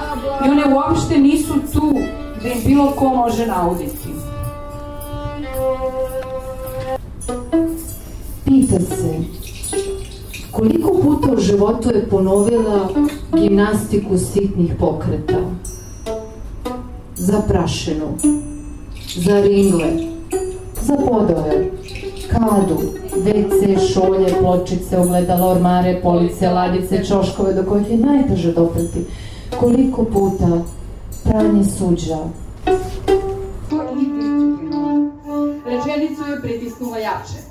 I 0.46 0.50
one 0.50 0.74
uopšte 0.74 1.18
nisu 1.18 1.54
tu 1.72 1.94
da 2.42 2.48
im 2.48 2.58
bilo 2.66 2.90
ko 2.90 3.08
može 3.08 3.46
nauditi. 3.46 4.08
Pita 8.44 8.78
se, 8.96 9.18
koliko 10.52 10.92
puta 11.02 11.32
u 11.32 11.40
životu 11.40 11.90
je 11.94 12.08
ponovila 12.08 12.88
gimnastiku 13.32 14.18
sitnih 14.18 14.74
pokreta? 14.78 15.38
Za 17.14 17.40
prašinu, 17.48 18.06
za 19.16 19.40
ringle, 19.40 19.92
za 20.82 20.96
podove, 20.96 21.70
kadu, 22.30 22.78
WC, 23.16 23.92
šolje, 23.92 24.34
pločice, 24.40 24.98
ogledala, 24.98 25.50
ormare, 25.50 26.00
police, 26.02 26.48
ladice, 26.48 27.04
čoškove 27.04 27.54
do 27.54 27.62
kojih 27.62 27.90
je 27.90 27.96
najteže 27.96 28.52
dopreti. 28.52 29.04
Koliko 29.60 30.04
puta 30.04 30.64
pranje 31.24 31.64
suđa. 31.64 32.18
Rečenicu 35.66 36.22
je 36.30 36.40
pritisnula 36.42 36.98
jače. 36.98 37.47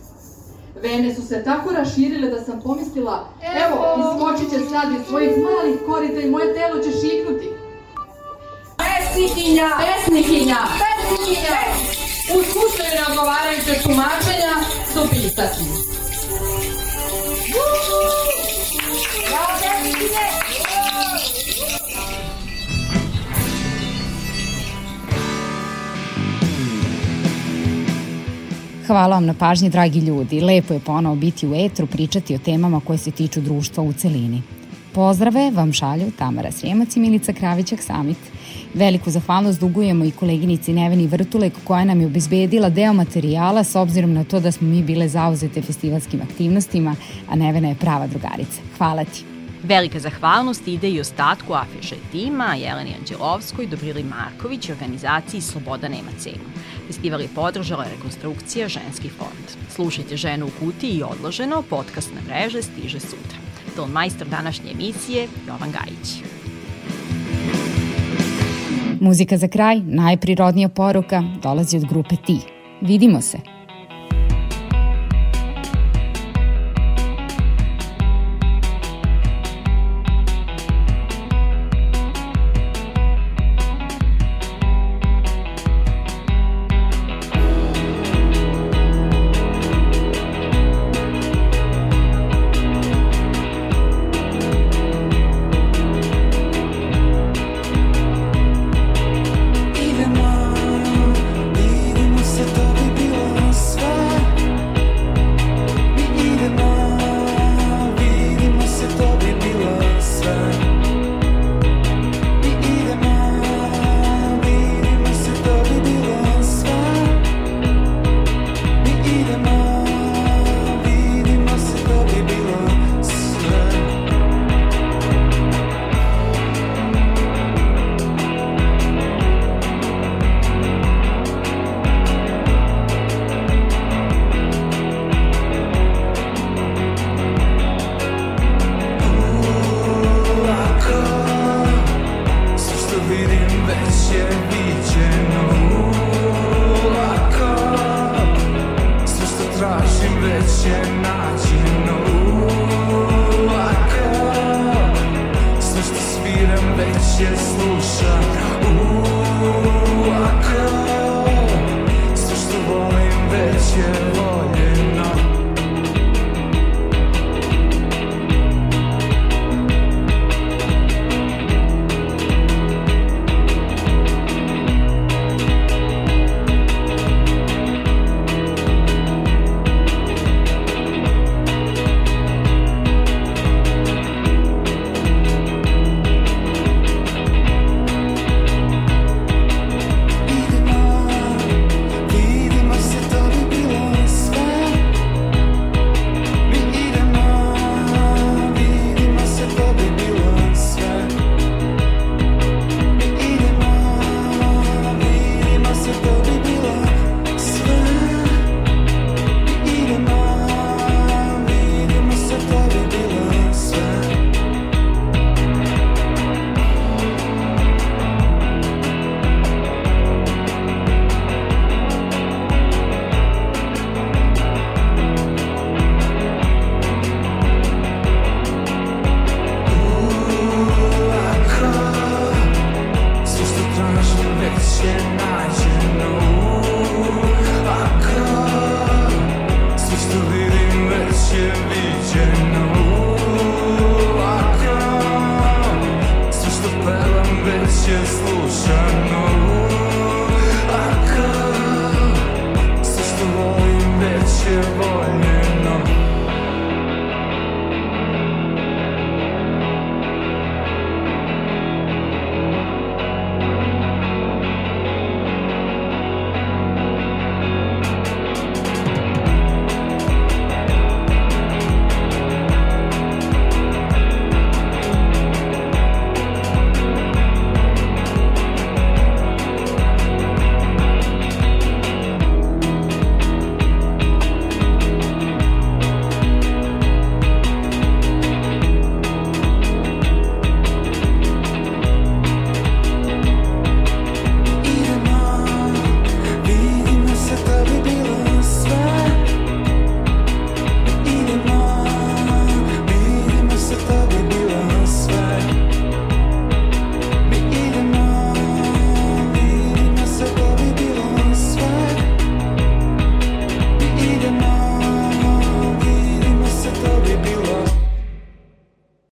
Vene 0.81 1.15
su 1.15 1.27
se 1.27 1.43
tako 1.43 1.71
raširile 1.71 2.29
da 2.29 2.43
sam 2.43 2.61
pomislila, 2.61 3.29
evo, 3.63 3.77
ismočit 3.99 4.49
će 4.49 4.69
sad 4.69 4.91
iz 4.91 5.07
svojih 5.07 5.31
malih 5.37 5.79
korita 5.85 6.19
i 6.19 6.29
moje 6.29 6.53
telo 6.53 6.83
će 6.83 6.91
šiknuti. 6.91 7.49
Pesnikinja! 8.77 9.69
Pesnikinja! 9.79 10.57
Pesnikinja! 10.83 11.57
U 12.35 12.43
slučaju 12.43 12.91
neodgovarajuće 12.97 13.73
tumačenja, 13.83 14.53
dopisati. 14.95 15.63
Bravo, 19.29 19.96
Hvala 28.87 29.15
vam 29.15 29.25
na 29.25 29.33
pažnji, 29.33 29.69
dragi 29.69 29.99
ljudi. 29.99 30.41
Lepo 30.41 30.73
je 30.73 30.79
ponovo 30.79 31.15
biti 31.15 31.47
u 31.47 31.55
etru, 31.55 31.87
pričati 31.87 32.35
o 32.35 32.37
temama 32.37 32.81
koje 32.85 32.97
se 32.97 33.11
tiču 33.11 33.41
društva 33.41 33.83
u 33.83 33.93
celini. 33.93 34.41
Pozdrave 34.93 35.51
vam 35.51 35.73
šalju 35.73 36.11
Tamara 36.17 36.51
Srijemac 36.51 36.95
i 36.95 36.99
Milica 36.99 37.33
Kravićak 37.33 37.81
Samit. 37.81 38.17
Veliku 38.73 39.09
zahvalnost 39.09 39.59
dugujemo 39.59 40.05
i 40.05 40.11
koleginici 40.11 40.73
Neveni 40.73 41.07
Vrtulek 41.07 41.53
koja 41.63 41.85
nam 41.85 42.01
je 42.01 42.07
obezbedila 42.07 42.69
deo 42.69 42.93
materijala 42.93 43.63
s 43.63 43.75
obzirom 43.75 44.13
na 44.13 44.23
to 44.23 44.39
da 44.39 44.51
smo 44.51 44.67
mi 44.67 44.83
bile 44.83 45.07
zauzete 45.07 45.61
festivalskim 45.61 46.21
aktivnostima, 46.21 46.95
a 47.29 47.35
Nevena 47.35 47.69
je 47.69 47.75
prava 47.75 48.07
drugarica. 48.07 48.61
Hvala 48.77 49.05
ti. 49.05 49.36
Velika 49.63 49.99
zahvalnost 49.99 50.67
ide 50.67 50.89
i 50.89 50.99
ostatku 50.99 51.53
Afeše 51.53 51.95
tima, 52.11 52.55
Jeleni 52.55 52.95
Anđelovskoj, 52.99 53.67
Dobrili 53.67 54.03
Marković 54.03 54.69
i 54.69 54.71
organizaciji 54.71 55.41
Sloboda 55.41 55.87
nema 55.87 56.11
cenu. 56.17 56.43
Festival 56.87 57.21
je 57.21 57.27
podržala 57.35 57.85
rekonstrukcija 57.95 58.67
Ženski 58.67 59.09
fond. 59.09 59.69
Slušajte 59.69 60.17
Ženu 60.17 60.45
u 60.45 60.59
kutiji 60.59 60.91
i 60.91 61.03
odloženo, 61.03 61.63
podcast 61.69 62.11
na 62.15 62.21
mreže 62.21 62.61
stiže 62.61 62.99
sutra. 62.99 63.37
Ton 63.75 63.89
majstor 63.91 64.27
današnje 64.27 64.71
emisije 64.71 65.27
Jovan 65.47 65.71
Gajić. 65.71 66.23
Muzika 68.99 69.37
za 69.37 69.47
kraj, 69.47 69.79
najprirodnija 69.79 70.69
poruka, 70.69 71.23
dolazi 71.43 71.77
od 71.77 71.85
grupe 71.85 72.15
Ti. 72.25 72.39
Vidimo 72.81 73.21
se! 73.21 73.56